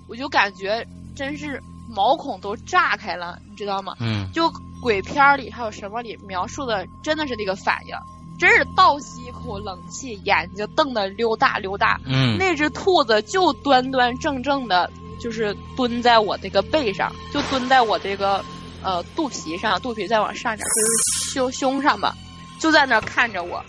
[0.08, 0.82] 我就感觉
[1.14, 3.96] 真是毛孔都炸开了，你知道吗？
[4.00, 4.50] 嗯就
[4.82, 7.94] 鬼片里还有什么里描述的，真的是那个反应，
[8.40, 12.00] 真是倒吸一口冷气，眼睛瞪得溜大溜大。
[12.06, 18.42] 嗯那只兔子就端端正正的，就是蹲在我这个背上，就蹲在我这个
[18.82, 22.14] 呃肚皮上，肚皮再往上点，就是胸胸上吧，
[22.58, 23.62] 就在那儿看着我。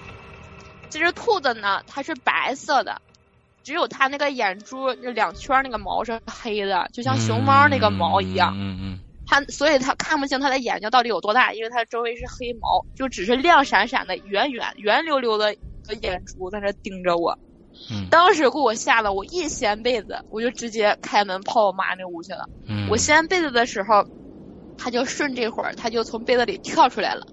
[0.90, 3.02] 这只兔子呢，它是白色的，
[3.64, 8.54] 只有它那个眼珠那两圈那个毛是黑的，就像熊猫那个毛一样。
[8.56, 9.00] 嗯嗯
[9.32, 15.56] 它所以他看不清他的眼睛到底有多大，因为他周围是黑毛，就只是亮闪闪的、圆圆圆溜溜的
[15.88, 17.40] 个眼珠在那盯着我。
[17.90, 22.50] 嗯当时给我吓得我一掀被子，我就直接开门跑我妈那屋去了。
[22.68, 24.06] 嗯，我掀被子的时候，
[24.78, 27.26] 他就顺这会儿，他就从被子里跳出来了，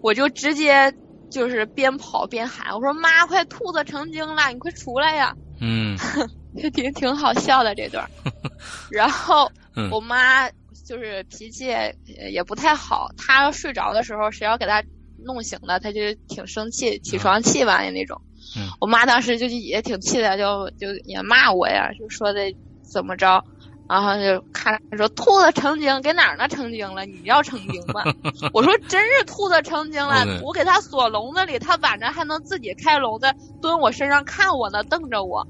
[0.00, 0.94] 我就直接
[1.30, 5.36] 就是边跑边喊，我说妈，快兔子成精了，你快出来呀！
[5.60, 5.98] 嗯
[6.56, 8.08] 就挺挺好笑的这段。
[8.90, 10.48] 然后嗯我妈
[10.84, 11.96] 就是脾气也
[12.32, 14.82] 也不太好，他要睡着的时候，谁要给他
[15.16, 18.20] 弄醒了，他就挺生气，起床气吧的那种。
[18.56, 22.40] 嗯我妈当时就也挺气的，就就也骂我呀，就说的
[22.82, 23.42] 怎么着，
[23.88, 27.06] 然后就看说兔子成精，给哪儿呢成精了？
[27.06, 28.02] 你要成精吧？
[28.52, 35.46] 我说真是兔子成精了我给它锁笼子里，它晚上还能自己开笼子，蹲我身上看我呢，瞪着我。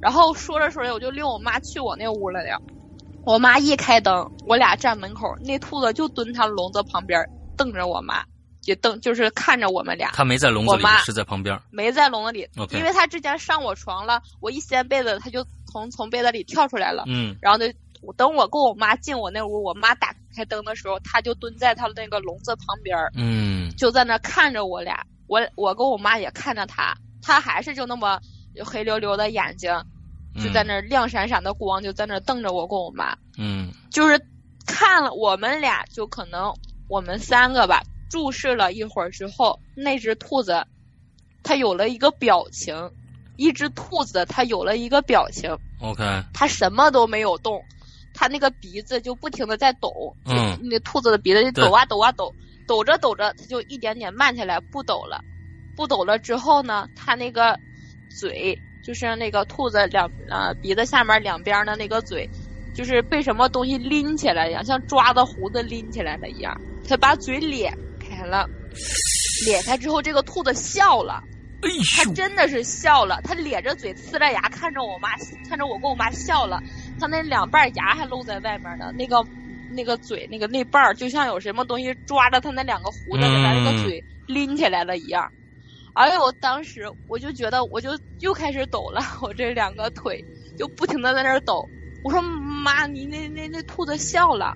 [0.00, 2.60] 然后说着说着，我就领我妈去我那屋来了。
[3.26, 7.18] 我妈一开灯，我俩站门口，那兔子就蹲它笼子旁边，
[7.56, 8.22] 瞪着我妈，
[8.64, 10.10] 也瞪就是看着我们俩。
[10.12, 11.58] 他没在笼子里是在旁边。
[11.70, 17.66] 没在笼子里因为他之前上我床了，我一掀被子，他就从从被子里跳出来了，嗯然后就
[18.16, 28.20] 等我跟我妈进我那屋，我妈打开灯的时候，他就蹲在他那个笼子旁边，嗯就在那看着我俩，我我跟我妈也看着他，他还是就那么
[28.62, 29.72] 黑溜溜的眼睛，
[30.42, 33.70] 就在那亮闪闪的光，就在那瞪着我跟我妈，嗯。
[33.90, 34.20] 就是
[34.66, 36.52] 看了我们俩，就可能
[36.88, 40.66] 我们三个吧，注视了一会儿之后，那只兔子
[41.42, 42.90] 它有了一个表情，
[43.36, 47.62] 一只兔子它有了一个表情，，OK，它什么都没有动，
[48.12, 50.58] 它那个鼻子就不停的在抖，嗯。
[50.62, 52.34] 那兔子的鼻子就抖啊抖啊抖，
[52.66, 55.22] 抖着抖着它就一点点慢下来，不抖了，
[55.76, 57.58] 不抖了之后呢，它那个
[58.18, 62.28] 嘴就是那个兔子两呃鼻子下面两边的那个嘴，
[62.74, 66.54] 就是被什么东西拎起来一样，像抓的胡子拎起来了一样，
[66.86, 68.46] 他把嘴咧开了，
[69.46, 71.24] 咧开之后，这个兔子笑了。
[71.62, 75.08] 哎他呦，真的是笑了，他咧着嘴呲着牙看着我妈，
[75.48, 76.60] 看着我跟我妈笑了，
[77.00, 79.24] 他那两瓣牙还露在外面呢，那个
[79.70, 85.32] 那个嘴那个那瓣儿就像有什么东西抓着他那两个胡子，把他那个嘴拎起来了一样。
[85.94, 90.24] 哎呦，我当时我就觉得我就又开始抖了，我这两个腿
[90.56, 91.70] 就不停的在那儿抖。
[92.02, 94.54] 我说妈，你那那那兔子笑了。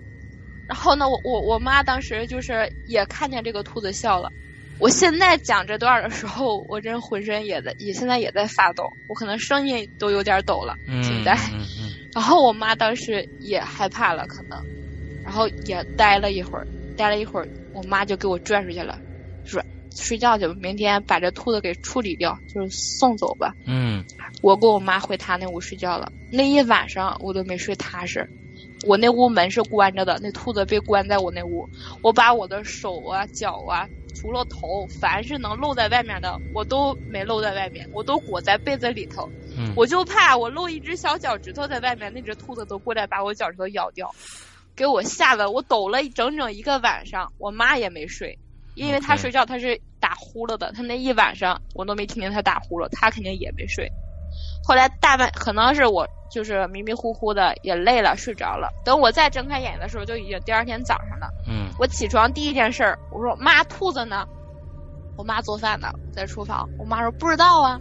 [0.66, 4.30] 然后呢，我我我妈当时就是也看见这个兔子笑了。
[4.78, 11.34] 我现在讲这段的时候，我真浑身也在，也现在也在发抖，我可能声音都有点抖了，嗯现在。
[11.53, 14.59] 嗯 嗯然后我妈当时也害怕了，可能，
[15.22, 16.66] 然后也待了一会儿，
[16.97, 18.99] 待了一会儿，我妈就给我拽出去了，
[19.45, 19.62] 说
[20.03, 23.55] 睡觉去吧，明天把这兔子给处理掉，就是送走吧。
[23.66, 24.05] 嗯
[24.40, 28.28] 我跟我妈回她那屋睡觉了，那一晚上我都没睡踏实。
[28.86, 31.68] 我那屋门是关着的，那兔子被关在我那屋。
[32.03, 39.28] 我把我的手啊、脚啊，除了头，凡是能露在外面的，我都没露在外面，我都裹在被子里头。
[39.57, 44.14] 嗯，我就怕我露一只小脚趾头在外面，那只兔子都过来把我脚趾头咬掉，
[44.76, 47.32] 给我吓得我抖了整整一个晚上。
[47.38, 48.38] 我妈也没睡，
[48.79, 53.91] 因为他睡觉他是打呼噜的，他那一晚上我都没听见他打呼噜，他肯定也没睡。
[54.64, 61.29] 后来大半可能是我就是迷迷糊糊的也累了睡着了，等我再睁开眼的时候，就已经第二天早上了。
[61.49, 64.26] 嗯我起床第一件事儿，我说妈，兔子呢？
[65.16, 66.68] 我妈做饭呢，在厨房。
[66.79, 67.81] 我妈说不知道啊，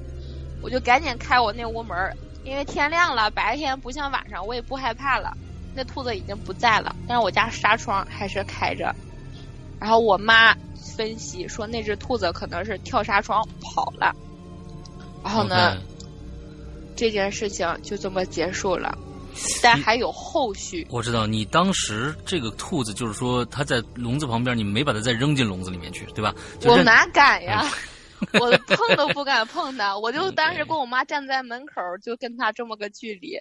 [0.63, 1.95] 我就赶紧开我那屋门，
[2.43, 5.31] 因为天亮了，白天不像晚上，我也不害怕了。
[5.75, 8.91] 那兔子已经不在了，但是我家纱窗还是开着。
[9.79, 10.55] 然后我妈
[10.95, 14.13] 分析说，那只兔子可能是跳纱窗跑了。
[15.23, 15.77] 然后呢
[16.95, 18.97] 这件事情就这么结束了，
[19.61, 20.87] 但还有后续。
[20.89, 26.33] 我知道你当时这个兔子，就是说它在笼子旁边，你没把它再扔进笼子里面去，对吧？
[26.65, 27.63] 我哪敢呀！
[28.39, 33.39] 我碰都不敢碰它， 我就当时跟我妈站在门口，就跟它这么个距离，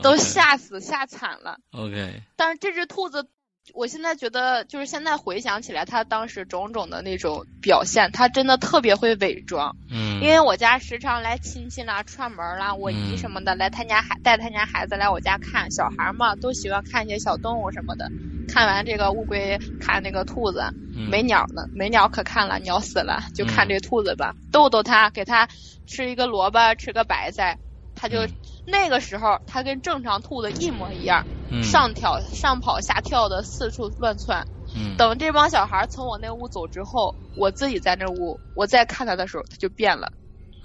[0.00, 1.58] 都吓死吓惨了。
[1.72, 3.26] OK，但是这只兔子，
[3.74, 9.76] 我现在觉得，就是现在回想起来，他当时种种的那种表现，他真的特别会伪装。
[9.88, 18.10] 嗯，因为我家时常来亲戚啦、串门啦，我姨嗯什么的来他家孩带他家孩子来我家看，小孩嘛都喜欢看一些小动物什么的。
[18.48, 20.60] 看完这个乌龟，看那个兔子，
[20.94, 21.08] 嗯。
[21.08, 23.68] 没鸟呢，没鸟可看了，鸟死了，就看嗯。
[23.68, 25.48] 这兔子吧，逗逗它，给它
[25.86, 27.58] 吃一个萝卜，吃个白菜，
[28.02, 28.30] 它就、嗯
[28.66, 34.44] 那个时候它跟正常兔子一模一样，嗯上跳上跑下跳的四处乱窜。
[34.74, 40.12] 嗯等这帮小孩从我那屋走之后，我自己在那屋，我再看它的时候，它就变了。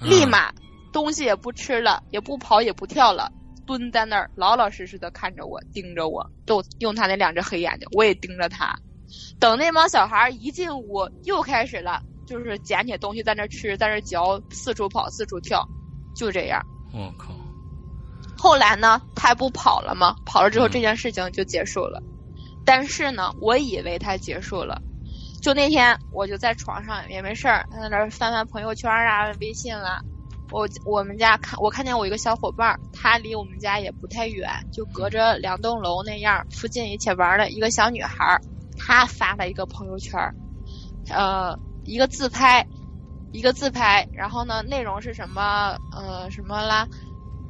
[0.01, 0.51] 嗯立马
[0.91, 3.31] 东西也不吃了，也不跑也不跳了，
[3.67, 8.75] 蹲在那儿老老实实的看着我，盯着我，都用他那两只黑眼睛，我也盯着他。
[9.39, 15.67] 等那帮小孩一进屋，又开始了，就是捡起东西在那吃，在那嚼，四处跑，四处跳，
[16.15, 16.61] 就这样。
[16.93, 17.33] 我靠，
[18.37, 20.15] 后来呢，他不跑了吗？
[20.25, 22.01] 跑了之后，嗯这件事情就结束了。
[22.65, 24.81] 但是呢，我以为他结束了。
[25.41, 30.01] 就那天，我就在床上也没事儿，在那儿翻翻朋友圈啊、微信啦。
[30.49, 38.41] 我我们家看，我看见我一个小伙伴儿，他离我们家也不太远，就隔着两栋楼那样，附近一起玩的一个小女孩儿，
[38.77, 40.33] 她发了一个朋友圈儿，
[41.09, 42.65] 呃，一个自拍，
[43.31, 45.77] 一个自拍，然后呢，内容是什么？
[45.91, 46.87] 呃，什么啦？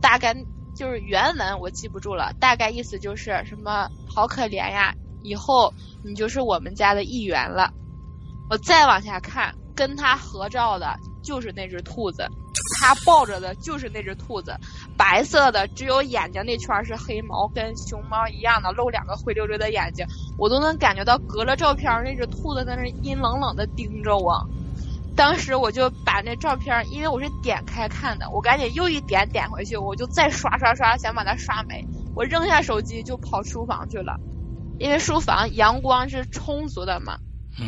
[0.01, 0.34] 大概
[0.75, 5.73] 就是原文我记不住了，大概意思就是什么好可怜呀，以后
[6.03, 7.71] 你就是我们家的一员了。
[8.49, 12.28] 我再往下看，跟他合照的就是那只兔子，
[12.80, 14.55] 他抱着的就是那只兔子，
[14.97, 20.05] 白色的，只有眼睛那圈是黑毛，跟熊猫一样的，露两个灰溜溜的眼睛，
[20.38, 24.41] 我都能感觉到隔了照片，那只兔子在那阴冷冷的盯着我。
[25.18, 31.84] 当时我就把那照片，因为我是点开看的，我赶紧又一点点回去，我就再刷刷刷，想把它刷没。
[32.15, 34.15] 我扔下手机就跑书房去了，
[34.78, 37.18] 因为书房阳光是充足的嘛。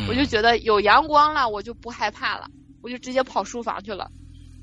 [0.08, 2.46] 我就觉得有阳光了，我就不害怕了，
[2.84, 4.12] 我就直接跑书房去了。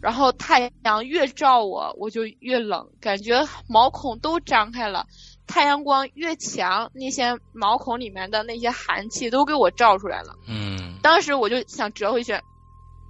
[0.00, 5.06] 然后太阳越照我，我就越冷，感觉毛孔都张开了。
[5.48, 10.36] 太阳光越强，那些毛孔里面的那些寒气都给我照出来了。
[10.46, 12.38] 嗯，当时我就想折回去，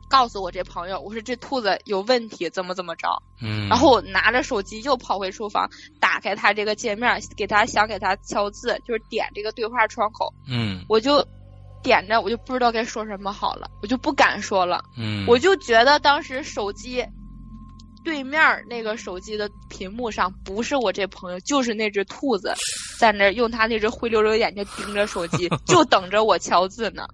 [0.09, 3.09] 告诉我这朋友，我说这兔子有问题，怎么怎么着。
[3.43, 5.69] 嗯，然后我拿着手机又跑回厨房，
[6.01, 10.33] 打开他这个界面，给他想给他敲字，就是点这个对话窗口。
[10.49, 11.27] 嗯，我就。
[11.83, 14.83] 点着我就不知道该说什么好了，我就不敢说了。
[14.99, 17.05] 嗯，我就觉得当时手机
[18.03, 22.53] 对面那个手机的屏幕上不是我这朋友，就是那只兔子
[22.99, 27.07] 在那用他那只灰溜溜眼睛盯着手机， 就等着我敲字呢。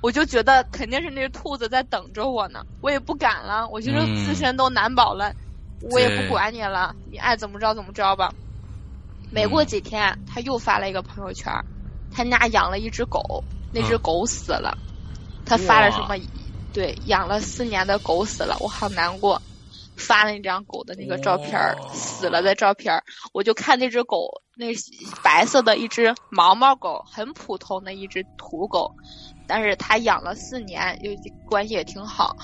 [0.00, 3.68] 我就觉得肯定是那只兔子在等着我呢，我也不敢了。
[3.68, 5.32] 我觉得自身都难保了，
[5.90, 8.32] 我也不管你了，你爱怎么着怎么着吧。
[9.30, 11.52] 没过几天，他又发了一个朋友圈，
[12.12, 13.44] 他家养了一只狗。
[13.70, 14.78] 那只狗死了，
[15.44, 16.16] 他发了什么？
[16.72, 19.42] 对，养了四年的狗死了，我好难过。
[19.94, 24.66] 发了一张狗的那个照片死了的照片我就看那只狗，那
[25.24, 28.94] 白色的一只毛毛狗，很普通的一只土狗，
[29.48, 31.10] 但是他养了四年，又
[31.48, 32.36] 关系也挺好。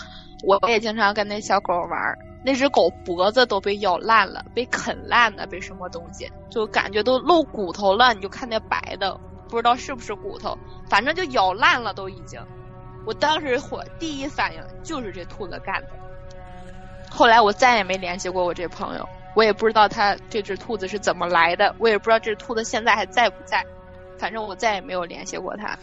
[0.43, 8.13] 我也经常跟那小狗玩那只狗脖子都被咬烂了，被啃烂的，被什么东西，就感觉都露骨头了。
[8.13, 9.21] 你就看那白的。
[9.47, 12.41] 不知道是不是骨头，反正就咬烂了，都已经。
[13.07, 15.89] 我当时火第一反应就是这兔子干的。
[17.11, 23.65] 后来我再也没联系过我这朋友，我也不知道他这只兔子是怎么来的，我也不知道这只兔子现在还在不在。
[24.19, 25.79] 反正我再也没有联系过他。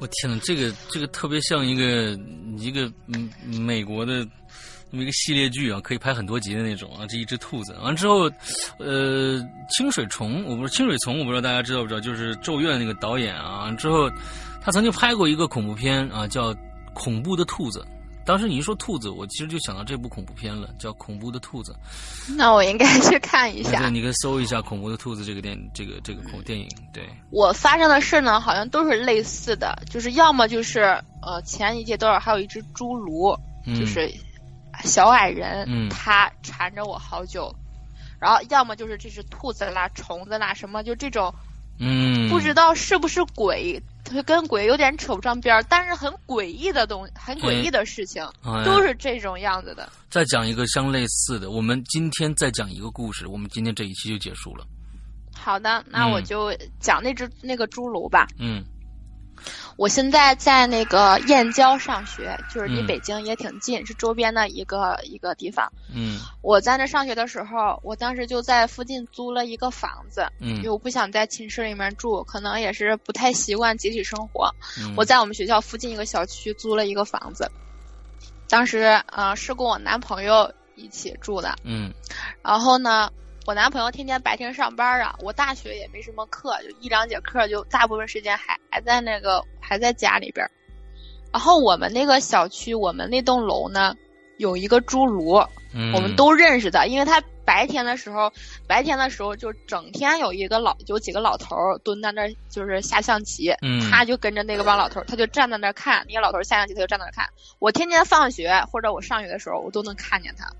[0.00, 2.18] 我天呐，这个这个特别像一个
[2.56, 3.30] 一个嗯
[3.60, 4.26] 美国的。
[4.90, 7.04] 那么一个系列剧啊，可以拍很多集的那种啊。
[7.10, 8.22] 这一只兔子完之后，
[8.78, 9.38] 呃，
[9.68, 13.70] 清水虫，我不是清水虫，我不知道大家知道不知道，就是《咒怨》那个导演啊。
[13.72, 14.10] 之后，
[14.62, 16.54] 他曾经拍过一个恐怖片啊，叫
[16.94, 17.80] 《恐怖的兔子》。
[18.28, 21.74] 当时你一说兔子，我其实就想到这部恐怖片了，叫《恐怖的兔子》。
[22.36, 23.78] 那我应该 去看一下。
[23.80, 26.68] 对，你可以搜一下《恐怖的兔子》这个电这个这个恐电影。
[26.92, 30.80] 对我发生的事呢，好像都是类似的，就是要么就是
[31.22, 33.34] 呃前一届多少还有一只侏儒，
[33.78, 34.12] 就是。
[34.84, 37.52] 小矮人，他缠着我好久，
[38.20, 41.34] 然后要么就是这只兔子啦、虫子啦，什么就这种，
[41.80, 48.26] 嗯，不知道是不是鬼，它跟鬼有点扯不上边儿，但是很诡异的东，很诡异的事情，
[48.64, 49.88] 都是这种样子的。
[50.10, 54.64] 再讲一个相类似的，我们今天再讲一个故事，我们今天这一期就结束了。
[55.34, 58.26] 好的，那我就讲那只那个侏儒吧。
[58.38, 58.64] 嗯。
[59.76, 65.72] 我现在在那个燕郊上学，就是离北京也挺近，是周边的一个一个地方。
[65.94, 74.52] 嗯，我在那上学的时候，我当时就在附近租了一个房子，嗯，因为我不想在寝室里面住，可能也是不太习惯集体生活。
[74.96, 77.50] 我在我们学校附近一个小区租了一个房子，
[78.48, 81.92] 当时呃是跟我男朋友一起住的，嗯，
[82.42, 83.10] 然后呢。
[83.48, 90.46] 我男朋友天天白天上班啊，我大学也没什么课，就一两节课，就大部分时间还还在那个还在家里边。
[91.32, 93.96] 然后我们那个小区，我们那栋楼呢，
[94.36, 95.30] 有一个侏儒，
[95.94, 98.30] 我们都认识的，因为他白天的时候，
[98.66, 103.50] 白天的时候就整天有一个老有几个老头蹲在那儿，就是下象棋，
[103.90, 107.26] 他就跟着那个帮老头，他就站在那儿看，那个老头下象棋，他就站在那看。
[107.60, 110.52] 我天天放学或者我上学的时候，我都能看见他。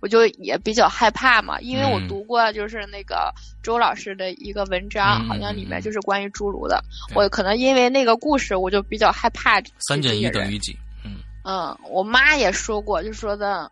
[0.00, 3.32] 我就也比较害怕嘛，因为我读过就是那个
[3.62, 6.80] 周老师的一个文章，好像里面就是关于侏儒的。
[7.14, 9.60] 我可能因为那个故事，我就比较害怕。
[9.78, 10.78] 三减一等于几？
[11.04, 13.70] 嗯嗯，我妈也说过，就说的，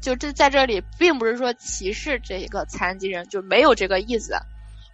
[0.00, 4.34] 就这在这里，并不是说歧视这个残疾人，就没有这个意思。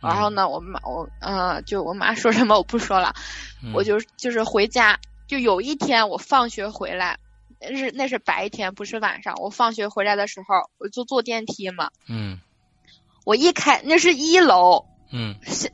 [0.03, 3.15] 然后呢，我妈我嗯，就我妈说什么我不说了，
[3.73, 7.19] 我就就是回家，就有一天我放学回来。
[7.61, 9.35] 是那是白天，不是晚上。
[9.41, 11.91] 我放学回来的时候，我就坐电梯嘛。
[12.09, 12.39] 嗯。
[13.25, 14.87] 我一开，那是一楼。
[15.11, 15.35] 嗯。
[15.43, 15.73] 是，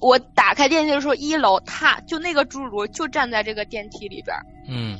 [0.00, 4.36] 我打开电梯的时候，一楼他就那个侏儒就站在这个电梯里边。
[4.68, 4.98] 嗯。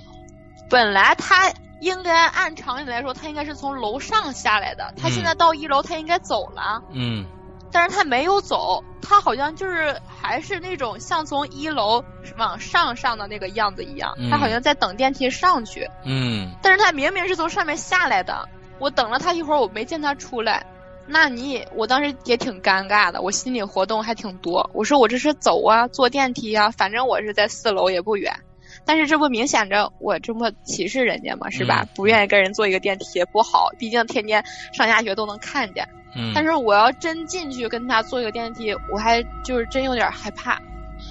[0.68, 4.92] 本来他应该按常理来说，他应该是从楼上下来的。
[4.96, 6.82] 他现在到一楼，他应该走了。
[6.90, 7.26] 嗯
[7.74, 12.04] 但是他没有走，他好像就是还是那种像从一楼
[12.36, 15.84] 往上上的那个样子一样，嗯他好像在等电梯上去。
[16.04, 18.48] 嗯但是他明明是从上面下来的，
[18.78, 20.64] 我等了他一会儿，我没见他出来。
[21.04, 24.70] 那你，我当时也挺尴尬的，我心里活动还挺多。
[24.72, 28.32] 我说我这是走啊，坐电梯啊，反正我是在四楼也不远。
[28.86, 31.50] 但是这不明显着我这么歧视人家嘛？
[31.50, 31.82] 是吧？
[31.82, 35.88] 嗯不愿意跟人坐一个电梯也不好，毕竟天天上下学都能看见。
[36.16, 40.54] 嗯，但是我要真进去跟他坐一个电梯，我还就是真有点害怕。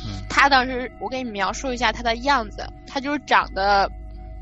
[0.06, 0.24] 嗯。
[0.30, 3.89] 他当时我给你描述一下他的样子，他就是长得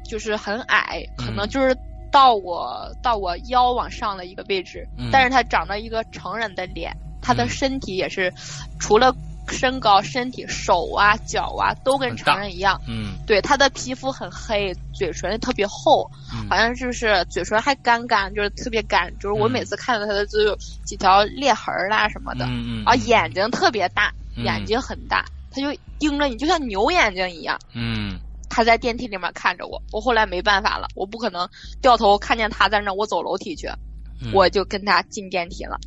[0.04, 1.50] 就是很矮，可能嗯。
[1.50, 1.76] 就是
[2.12, 5.10] 到我到我腰往上的一个位置，嗯。
[5.12, 7.50] 但是他长着一个成人的脸，他的嗯。
[7.50, 8.34] 身体也是
[8.80, 9.16] 除了
[9.48, 12.80] 身高，身体手啊脚啊都跟成人一样。
[12.88, 13.14] 嗯。
[13.28, 16.48] 对，他的皮肤很黑，嘴唇特别厚，嗯。
[16.50, 24.44] 好像就是嘴唇还干干，就是特别干，就是我嗯每次看到他的就有几条裂痕儿啦什么的，嗯嗯啊，眼睛特别大，嗯。
[24.44, 27.60] 眼睛很大，他就盯着你，就像牛眼睛一样。
[27.74, 28.20] 嗯。
[28.50, 31.48] 他在电梯里面看着我，我后来没办法了，我不可能
[31.82, 33.68] 掉头看见他在那，我走楼梯去，
[34.22, 34.34] 嗯。
[34.34, 35.80] 我就跟他进电梯了。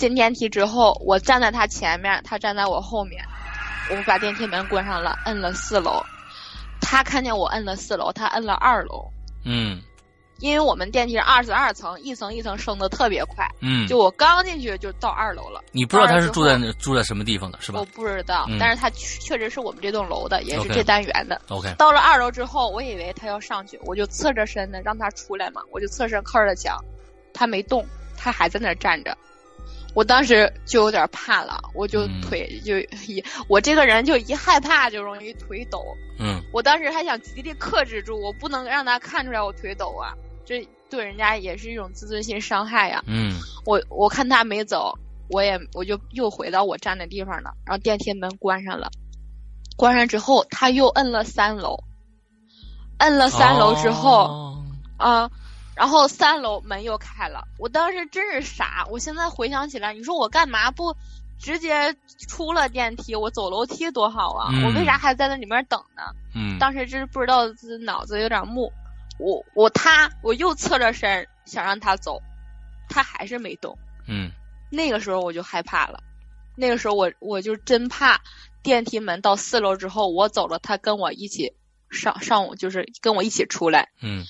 [0.00, 3.22] 进电梯之后，我站在他前面，他站在我后面，
[3.90, 6.02] 我们把电梯门关上了，摁了四楼。
[6.80, 9.06] 他看见我摁了四楼，他摁了二楼，
[9.44, 9.82] 嗯
[10.38, 15.62] 因为我们电梯是二十二层，一层一层升的特别快，嗯，就我刚进去就到二楼了。
[15.70, 21.38] 你不知道他是住在二楼之住在什么地方的是吧我不知道，嗯但是他确确实是我们这栋楼的，也是这单元的。
[21.50, 26.82] ？OK，到了二楼之后，我以为他要上去，我就侧着身呢让他出来嘛，我就侧身靠着墙，
[27.34, 27.84] 他没动，
[28.16, 29.14] 他还在那儿站着。
[29.94, 32.20] 我当时就有点怕了，我就嗯。
[32.22, 35.84] 腿就一，我这个人就一害怕就容易腿抖。
[36.18, 36.40] 嗯。
[36.52, 40.14] 我当时还想极力克制住，我不能让他看出来我腿抖啊，
[40.44, 43.02] 这对人家也是一种自尊心伤害呀。
[43.06, 43.34] 嗯。
[43.64, 44.96] 我我看他没走，
[45.28, 48.90] 我也我就又回到我站的地方了，然后电梯门关上了，
[49.76, 51.82] 关上之后他又摁了三楼，
[52.98, 54.56] 摁了三楼之后哦。
[54.96, 55.30] 啊、
[55.80, 60.94] 然后三楼门又开了，我当时真是傻，我现在回想起来，你说我干嘛不
[61.38, 61.96] 直接
[62.28, 66.02] 出了电梯，我走楼梯多好啊，嗯我为啥还在那里面等呢？
[66.34, 68.70] 嗯当时真是不知道自己脑子有点木，
[69.18, 72.20] 我我他我又侧着身想让他走，
[72.90, 73.78] 他还是没动。
[74.06, 74.30] 嗯
[74.70, 76.02] 那个时候我就害怕了，
[76.56, 78.20] 那个时候我我就真怕
[78.62, 81.54] 电梯门到四楼之后我走了，他跟我一起
[81.90, 83.88] 上上午就是跟我一起出来。
[84.02, 84.26] 嗯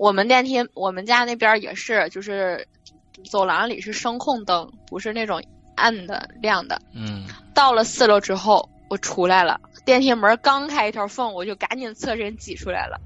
[0.00, 2.66] 我们电梯我们家那边也是，就是
[3.30, 5.42] 走廊里是声控灯，不是那种
[5.76, 6.80] 暗的亮的。
[6.94, 12.98] 嗯到了四楼之后，我出来了，电梯门刚开一条缝，我就赶紧侧身挤出来了。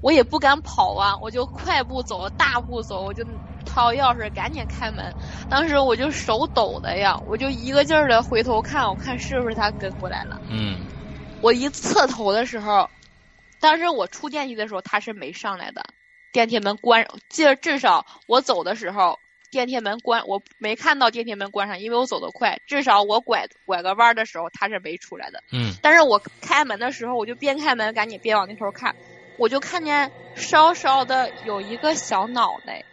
[0.00, 3.22] 我也不敢跑啊，我就快步走，大步走，我就
[3.66, 5.14] 掏钥匙赶紧开门。
[5.50, 10.40] 当时我就手抖的呀，我就一个劲儿的回头看，我看是不是他跟过来了。
[10.48, 10.78] 嗯
[11.42, 12.88] 我一侧头的时候，
[13.60, 15.84] 当时我出电梯的时候他是没上来的，
[16.32, 19.18] 电梯门关，至至少我走的时候
[19.50, 25.42] 电梯门关，我没看到电梯门关上，因为我走得快，至少我拐拐个弯儿的时候他是没出来的。
[25.52, 25.74] 嗯。
[25.82, 28.96] 但是我开门的时候，我就边开门赶紧边往那头看，
[29.36, 32.84] 我就看见稍稍的有一个小脑袋，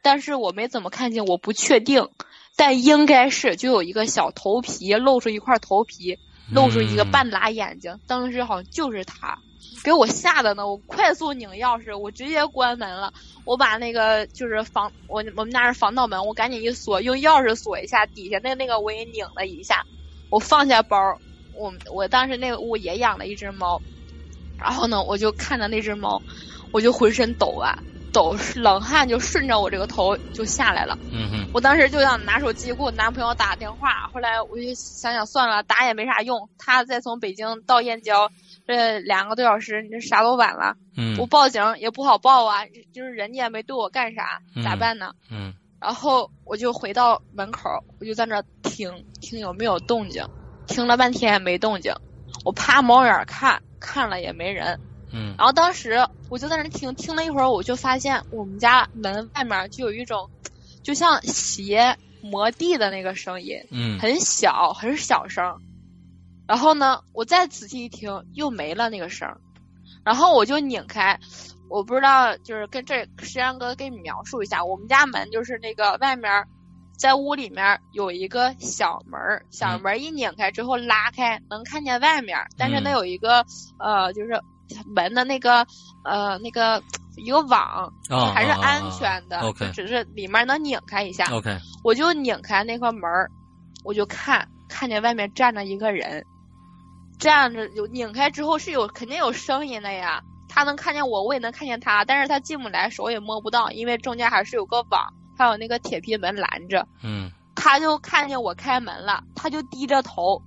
[0.00, 2.08] 但是我没怎么看见，我不确定，
[2.56, 6.18] 但应该是就有一个小头皮露出一块头皮，
[6.50, 9.38] 露出一个半拉眼睛，当时好像就是他，
[9.82, 13.12] 给我吓的呢，我快速拧钥匙，我直接关门了，
[13.44, 19.84] 我把那个就是防我我们家是防盗门，我赶紧一锁，用钥匙锁一下，底下那那个我也拧了一下，
[20.30, 21.18] 我放下包，
[21.54, 23.80] 我我当时那个屋也养了一只猫，
[24.58, 26.20] 然后呢，我就看着那只猫，
[26.72, 27.78] 我就浑身抖啊
[28.12, 30.98] 抖，冷汗就顺着我这个头就下来了。
[31.12, 36.48] 嗯哼我当时就想拿手机给我男朋友打电话，后来我就想想算了，打也没啥用。
[36.58, 38.30] 他再从北京到燕郊，
[38.66, 40.76] 这两个多小时，你这啥都晚了。
[40.96, 45.12] 嗯我报警也不好报啊，就是人家也没对我干啥，嗯咋办呢？
[45.30, 50.22] 嗯然后我就回到门口，我就在那听听有没有动静，
[50.66, 51.94] 听了半天没动静，
[52.44, 54.78] 我趴猫眼儿看，看了也没人。
[55.12, 60.30] 嗯然后当时我就在那听，听了一会儿，我就发现我们家门外面就有一种，
[60.82, 65.60] 就像鞋磨地的那个声音，嗯很小，很小声。
[66.50, 69.40] 然后呢，我再仔细一听，又没了那个声儿。
[70.04, 71.16] 然后我就拧开，
[71.68, 76.44] 我不知道，就是跟这石阳哥给你描述一下，我们家门就是那个外面，
[76.98, 83.46] 在屋里面有一个小门儿，小门儿一拧开之后拉开，能看见外面，但是那嗯有一个
[83.78, 84.30] 呃，就是
[84.92, 85.64] 门的那个
[86.04, 86.82] 呃那个
[87.16, 89.38] 一个网，啊还是安全的，
[89.72, 91.26] 只是里面能拧开一下。
[91.26, 93.30] OK，我就拧开那个门儿，
[93.84, 96.24] 我就看看见外面站着一个人，
[97.20, 100.22] 站着有拧开之后是有肯定有声音的呀。
[100.48, 106.88] 他能看见我，我也能看见他，但是他进不来，手也摸不到，因为中间还是有个网，还有那个铁皮门拦着。
[107.04, 110.42] 嗯他就看见我开门了，他就低着头，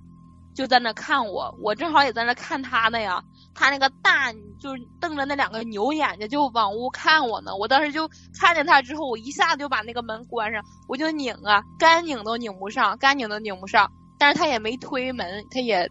[0.54, 3.22] 就在那看我，我正好也在那看他呢呀。
[3.54, 7.54] 他那个大就是瞪着那两个牛眼睛，就往屋看我呢。
[7.54, 13.92] 我当时就看见他之后，我一下就把那个门关上，我就拧啊，干拧都拧不上，干拧都拧不上。
[14.18, 15.88] 但是他也没推门，他也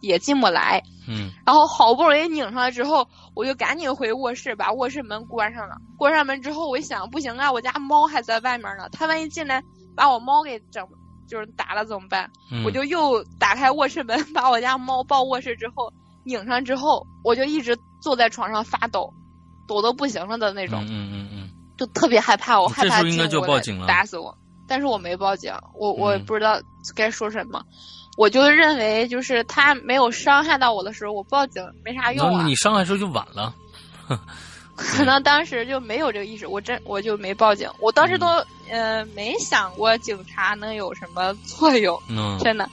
[0.00, 0.82] 也进不来。
[1.06, 5.76] 嗯然后好不容易拧上来之后，我就赶紧回卧室，把卧室门关上了。
[5.98, 9.62] 关上门之后，我一想，不行啊，我家猫还在外面呢，它万一进来
[9.94, 10.86] 把我猫给整
[11.28, 12.30] 就是打了怎么办？
[12.50, 15.92] 嗯，我就又打开卧室门，把我家猫抱卧室之后
[16.24, 19.12] 拧上之后，我就一直坐在床上发抖，
[19.68, 24.34] 抖的不行了的那种，嗯嗯嗯嗯就特别害怕，我害怕应该进屋来就报警了打死我。
[24.66, 26.58] 但是我没报警，我我也不知道
[26.94, 27.62] 该说什么，
[28.16, 32.44] 我就认为就是他没有伤害到我的时候，我报警没啥嗯，用啊。
[32.46, 33.54] 你伤害时候就晚了。
[34.76, 37.70] 可能当时就没有这个意识，我真我就没报警。
[37.78, 38.26] 我当时都、
[38.70, 42.68] 嗯呃没想过警察能有什么作用，嗯真的。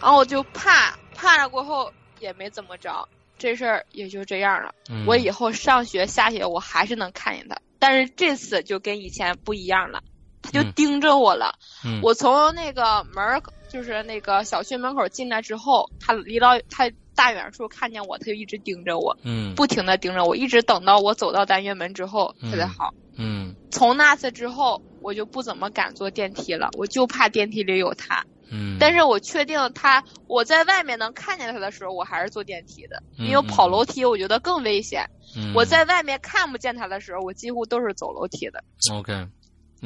[0.00, 3.08] 然后我就怕怕了过后也没怎么着，
[3.38, 4.74] 这事儿也就这样了。
[4.90, 10.02] 嗯，我以后上学下学我还是能看见他，但是这次就跟以前不一样了，
[10.42, 11.54] 他就嗯盯着我了。
[11.84, 13.40] 嗯我从那个门儿，
[13.72, 19.16] 就是那个小区门口进来之后，他离到他大远处看见我，他就一直盯着我。
[19.22, 22.94] 嗯不停的盯着我，一直等到我走到单元门之后，他才嗯好。
[23.16, 28.24] 嗯从那次之后，我就不怎么敢坐电梯了，我就怕电梯里有他。
[28.54, 35.08] 嗯，但是我确定他，我在外面能看见他的时候，我还是坐电梯的，嗯因为跑楼梯我觉得更危险。
[35.34, 38.62] 嗯我在外面看不见他的时候，我几乎都是走楼梯的。
[38.92, 39.26] OK，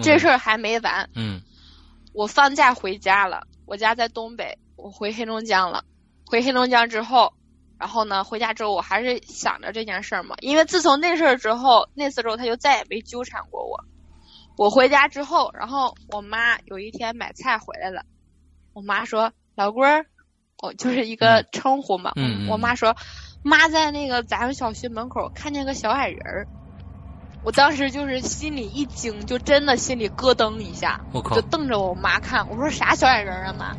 [0.02, 1.40] 这事儿还没完，嗯
[2.12, 5.84] 我放假回家了，我家在东北，我回黑龙江了。
[6.24, 7.32] 回黑龙江之后，
[7.78, 13.84] 然后呢，回家之后我还是想着这件事儿嘛，因为自从那事儿之后，那次之后他就再也没纠缠过我。
[14.56, 18.02] 我回家之后，然后我妈有一天买菜回来了，
[18.72, 20.06] 我妈说：“老龟儿，
[20.62, 22.12] 我就是一个称呼嘛。
[22.16, 22.96] 嗯嗯我妈说
[23.44, 26.48] ：“妈在那个咱们小区门口看见个小矮人儿。”
[27.46, 33.76] 我当时就是心里一惊，就真的心里咯噔一下，我靠就瞪着我妈看，我说啥小矮人儿啊妈？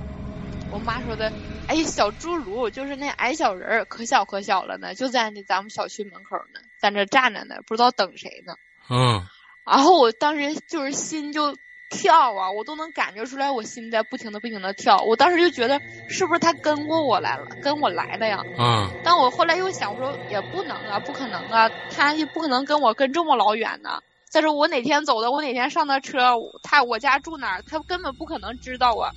[0.71, 1.33] 我妈说的，
[1.67, 8.53] 哎，小侏儒就是那矮小人儿，可小可小了呢，就在那咱们小区门口呢，在那站着呢，不知道等谁呢。
[8.89, 9.27] 嗯
[9.65, 11.57] 然后我当时就是心就
[11.89, 14.97] 跳啊，我都能感觉出来我心在不停的不停的跳。
[15.07, 18.39] 我当时就觉得是不是他跟过我来了，跟我来的呀？
[18.59, 23.99] 嗯但我后来又想我说也不能啊，不可能啊，他也不可能跟我跟这么老远呢。
[24.29, 29.09] 再说我哪天走的，我哪天上的车，他我家住哪儿，他根本不可能知道啊。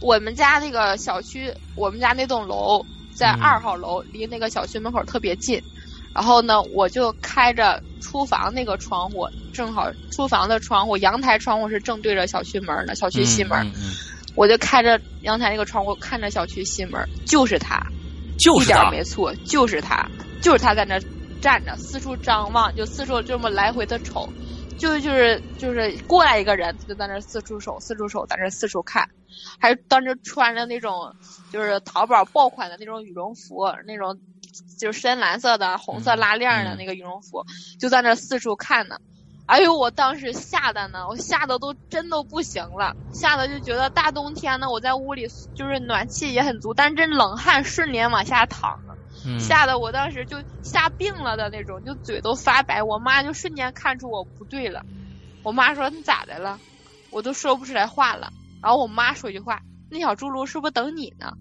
[0.00, 2.82] 我们家那个小区，我们家那栋楼
[3.16, 5.60] 在嗯二号楼，离那个小区门口特别近。
[6.16, 13.58] 然后呢，我就开着厨房那个窗户，正好厨房的窗户、阳台窗户是正对着小区门的，小区西门。
[13.58, 13.92] 嗯嗯，
[14.34, 17.76] 我就开着阳台那个窗户看着小区西门，就是他，
[18.62, 20.08] 一点就是他儿没错，就是他，
[20.40, 20.98] 就是他在那
[21.42, 24.32] 站着，四处张望，就四处这么来回的瞅，
[24.78, 29.08] 就就是就是过来一个人，他就在那四处瞅，四处瞅，在那四处看，
[29.58, 31.14] 还当时穿着那种
[31.50, 34.20] 就是淘宝爆款的那种羽绒服，那种
[34.78, 37.44] 就是深蓝色的、红色拉链的嗯那个羽绒服，
[37.78, 38.96] 就在那四处看呢。
[39.46, 48.96] 哎呦，我当时吓得呢，我吓得都真都不行了，吓得就觉得大冬天的，我在屋里就是暖气也很足，但真冷汗瞬间往下淌了。
[49.26, 52.82] 嗯吓得我当时就吓病了的那种，就嘴都发白。
[52.82, 54.82] 我妈就瞬间看出我不对了，
[55.42, 56.58] 我妈说你咋的了？
[57.10, 58.30] 我都说不出来话了。
[58.62, 61.32] 然后我妈说句话，那小侏儒是不是等你呢？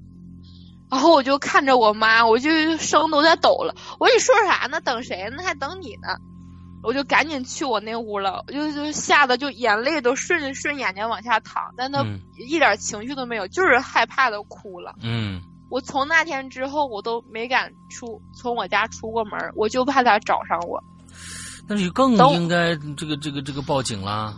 [0.91, 3.75] 然后我就看着我妈，我就声都在抖了。
[3.99, 4.79] 我说你说啥呢？
[4.81, 5.43] 等谁呢？
[5.43, 6.17] 还等你呢？
[6.83, 14.93] 我就赶紧去我那屋了，我就就吓得就眼泪都顺顺眼睛往下淌，但那嗯一点情绪都没有，就是害怕的哭了。
[15.01, 20.81] 嗯我从那天之后，我都没敢出从我家出过门儿，我就怕他找上我。
[21.67, 24.33] 那你更应该这个这个这个报警啦。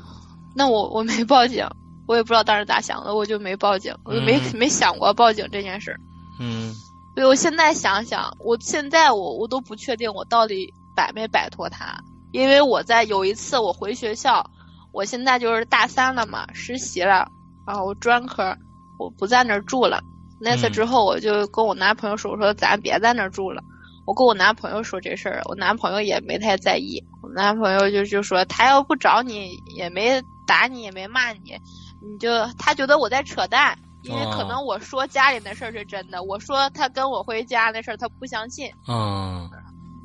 [0.56, 1.68] 那我我没报警，
[2.08, 6.00] 我也不知道当时咋想的，我就没报警，我就没、嗯 没想过报警这件事儿。
[6.40, 6.74] 嗯
[7.16, 11.98] 所以我现在想想，我现在我我都不确定我到底摆没摆脱他，
[12.32, 14.48] 因为我在有一次我回学校，
[14.92, 17.28] 我现在就是大三了嘛，实习了，
[17.66, 18.56] 然后我专科
[19.00, 20.00] 我不在那儿住了。
[20.40, 23.62] 那次嗯之后，我就跟我男朋友说，我说咱别在那儿住了。
[24.06, 27.04] 我跟我男朋友说这事儿，我男朋友也没太在意。
[27.22, 31.58] 我男朋友就就说他要不找你，也没打你，也没骂你，
[32.02, 38.72] 你就他觉得我在扯淡，因为可能我说家里的事儿是真的，我说他跟我回家那事儿他不相信。
[38.88, 39.50] 嗯。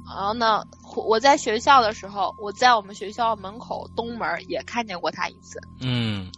[0.04, 0.64] 然后呢，
[0.96, 5.60] 我在学校的时候，我在我们学校门口东门也看见过他一次。
[5.80, 6.28] 嗯。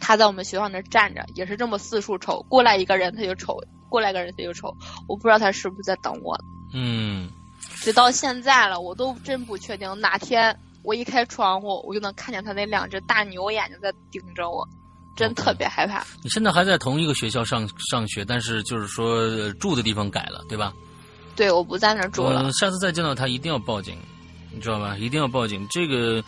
[0.00, 3.58] 他在我们学校那站着，也是这么四处瞅，过来一个人他就瞅，
[3.88, 4.76] 过来一个人他就瞅，
[5.08, 6.38] 我不知道他是不是在等我。
[6.74, 7.30] 嗯，
[7.76, 14.68] 直到现在了，我都真不确定哪天我一开窗户，我就能看见他那两只大牛眼睛在盯着我，
[15.16, 16.04] 真特别害怕。
[16.22, 20.72] 你现在还在同一个学校上上学，但是就是说住的地方改了，对吧？
[21.36, 22.52] 对，我不在那住了。
[22.52, 23.96] 下次再见到他一定要报警，
[24.52, 24.96] 你知道吧？
[24.98, 26.22] 一定要报警，这个。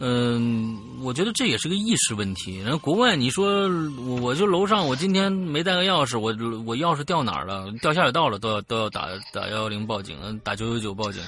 [0.00, 2.60] 嗯，我觉得这也是个意识问题。
[2.60, 3.68] 然后国外，你说
[4.06, 6.26] 我我就楼上，我今天没带个钥匙，我
[6.64, 7.66] 我钥匙掉哪儿了？
[7.82, 11.20] 掉下水道了，都要都要打打幺幺零报警，打九九九报警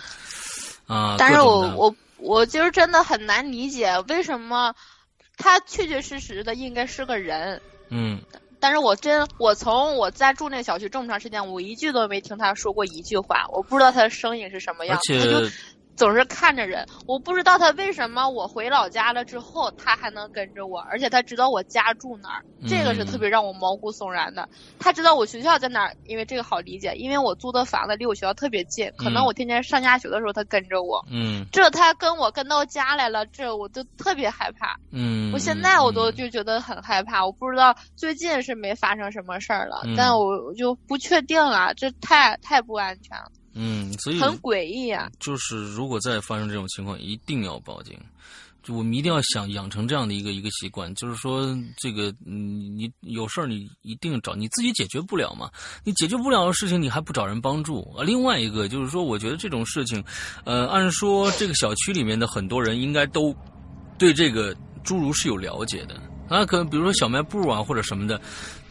[0.86, 1.16] 啊。
[1.18, 4.72] 但是我我我其实真的很难理解，为什么
[5.36, 7.60] 他确确实实的应该是个人。
[7.88, 8.20] 嗯。
[8.60, 14.96] 但是我真我从我在住那小区这么长时间，我一句都没听他说过一句话，我不知道他的声音是什么样。
[14.96, 15.50] 而且。
[16.00, 24.48] 总是看着人，我不知道他为什么我回老家了之后，他还能跟着我，而且他知道我家住哪儿，这个是特别让我毛骨悚然的。
[24.78, 31.04] 他知道我学校在哪儿，因为这个好理解，因为我租的房子离我学校特别近，可能我天天上下学的时候他跟着我。
[31.12, 34.78] 嗯，这他跟我跟到家来了，这我就特别害怕。
[34.90, 43.30] 嗯，我现在我都就觉得很害怕，我不知道最近是没发生什么事儿了，但我我就不确定了，这太太不安全了。
[43.52, 45.10] 嗯，所以很诡异啊！
[45.18, 47.98] 就是如果再发生这种情况，一定要报警。
[48.62, 52.68] 就我们一定要想养成这样的一个一个习惯，就是说，这个你，
[53.00, 55.50] 你有事儿你一定找你自己解决不了嘛？
[55.82, 58.04] 你解决不了的事情，你还不找人帮助啊？
[58.04, 60.04] 另外一个就是说，我觉得这种事情，
[60.44, 63.34] 呃，按说这个小区里面的很多人应该都
[63.98, 64.54] 对这个
[64.84, 65.98] 侏儒是有了解的
[66.28, 68.20] 啊，可能比如说小卖部啊或者什么的，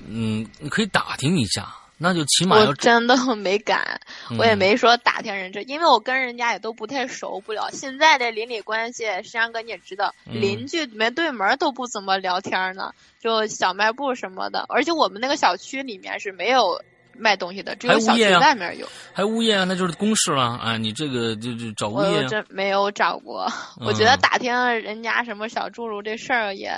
[0.08, 1.76] 嗯，你可以打听一下。
[2.00, 4.00] 那就起码我真的没敢，
[4.38, 7.70] 我也没说打听人这，因为我跟人家也都不太熟不了。
[7.72, 16.82] 现在的邻里关系，石阳哥你也知道，邻居没对门都不怎么聊天呢，就小卖部什么的，而且我们那个小区里面是没有。
[17.20, 20.78] 卖东西的只有小区外面有，还物业啊，那就是公示了啊！
[20.78, 23.48] 你这个就就找物业，我真没有找过。
[23.86, 26.72] 我觉得打听人家什么小侏儒这事儿也，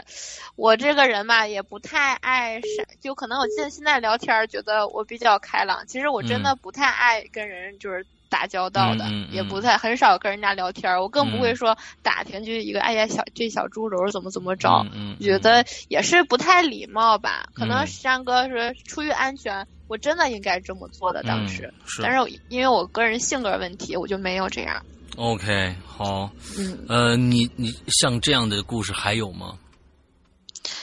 [0.55, 14.85] 我这个人吧也不太爱善，就可能我现现在聊天觉得我比较开朗，其实我真的不太爱跟人就是打交道的，也不太很少跟人家聊天，我更不会说打听就一个哎呀小这小侏儒怎么怎么着，
[15.19, 17.49] 觉得也是不太礼貌吧？
[17.53, 19.67] 可能山哥是出于安全。
[19.89, 24.81] 我真的应该这么做的，当时，但是因为我个人性格问题，我就没有这样。
[25.17, 29.57] OK，好，嗯，呃，你你像这样的故事还有吗？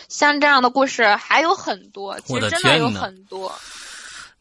[0.09, 3.51] 像这样的故事还有很多，其实真的有很多。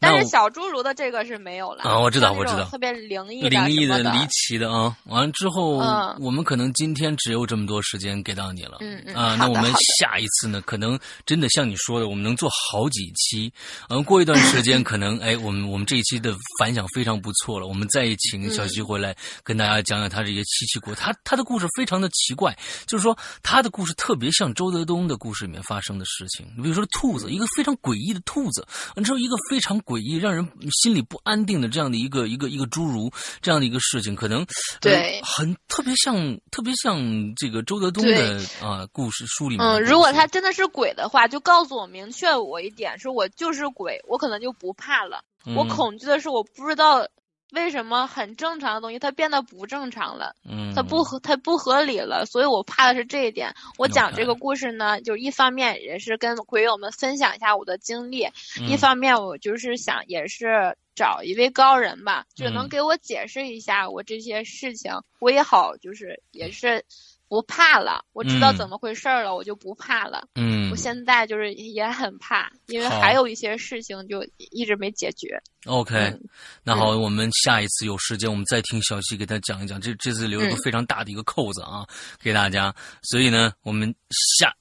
[0.00, 4.96] 但是小侏儒的这个是没有了啊，我知道，我知道，特别灵异的、灵异的、离奇的啊。
[5.06, 5.78] 完了之后，
[6.20, 9.34] 我们可能今天只有这么多时间给到你了，嗯嗯啊。
[9.36, 10.96] 那我们下一次呢，可能
[11.26, 13.52] 真的像你说的，我们能做好几期。
[13.88, 17.66] 嗯，过一段时间， 可能哎，我们我们这一期的反响非常不错了。
[17.66, 22.56] 我们再请小徐回来跟大家讲讲他这些奇奇怪，他他的故事非常的奇怪，
[22.86, 26.46] 就是说他的故事特别像周德东的故事里面发生的事情。
[26.56, 28.64] 你比如说兔子，一个非常诡异的兔子，
[28.94, 29.76] 完之后一个非常。
[29.88, 33.10] 诡异，让人心里不安定的这样的一个一个一个侏儒，
[33.40, 34.44] 这样的一个事情，可能
[34.82, 37.00] 对很特别像特别像
[37.34, 39.66] 这个周德东的啊故事书里面。
[39.66, 45.24] 嗯，如果他真的是鬼的话，就告诉我明确我一点，说我就是鬼，我可能就不怕了。
[45.56, 47.06] 我恐惧的是我不知道。
[47.52, 50.34] 为什么很正常的东西它变得不正常了？
[50.48, 53.54] 嗯，它不合，它不合理了，所以我怕的是这一点。
[53.78, 58.28] 我讲这个故事呢，就一方面也是跟鬼友们分享一下我的经历，
[58.68, 66.84] 一方面我就是想也是找一位高人吧，就能给我解释一下我这些事情，我也好就是也是。
[67.30, 70.26] 不怕了，我知道怎么回事了，我就不怕了。
[70.34, 75.42] 嗯，我现在就是也很怕，因为还有一些事情就一直没解决。
[75.66, 76.16] OK，
[76.62, 79.80] 那好，我们下一次有时间，我们再听小西给他讲一讲。
[79.80, 81.84] 这这次留一个非常大的一个扣子啊，
[82.22, 82.72] 给大家。
[83.02, 83.92] 所以呢，我们
[84.38, 84.54] 下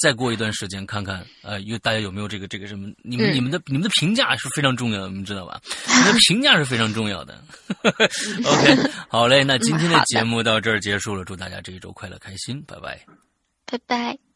[0.00, 2.88] 再过一段时间看看，呃，因为大家有没有这个这个什么？
[3.02, 5.60] 你们你们的你们的评价是非常重要的，你们知道吧？
[5.88, 7.42] 你们的评价是非常重要的。
[7.82, 11.92] OK， 好嘞，那今天的节目到这儿结束了，祝大家这一周。
[11.92, 13.04] 快乐开心，拜拜，
[13.66, 14.27] 拜拜。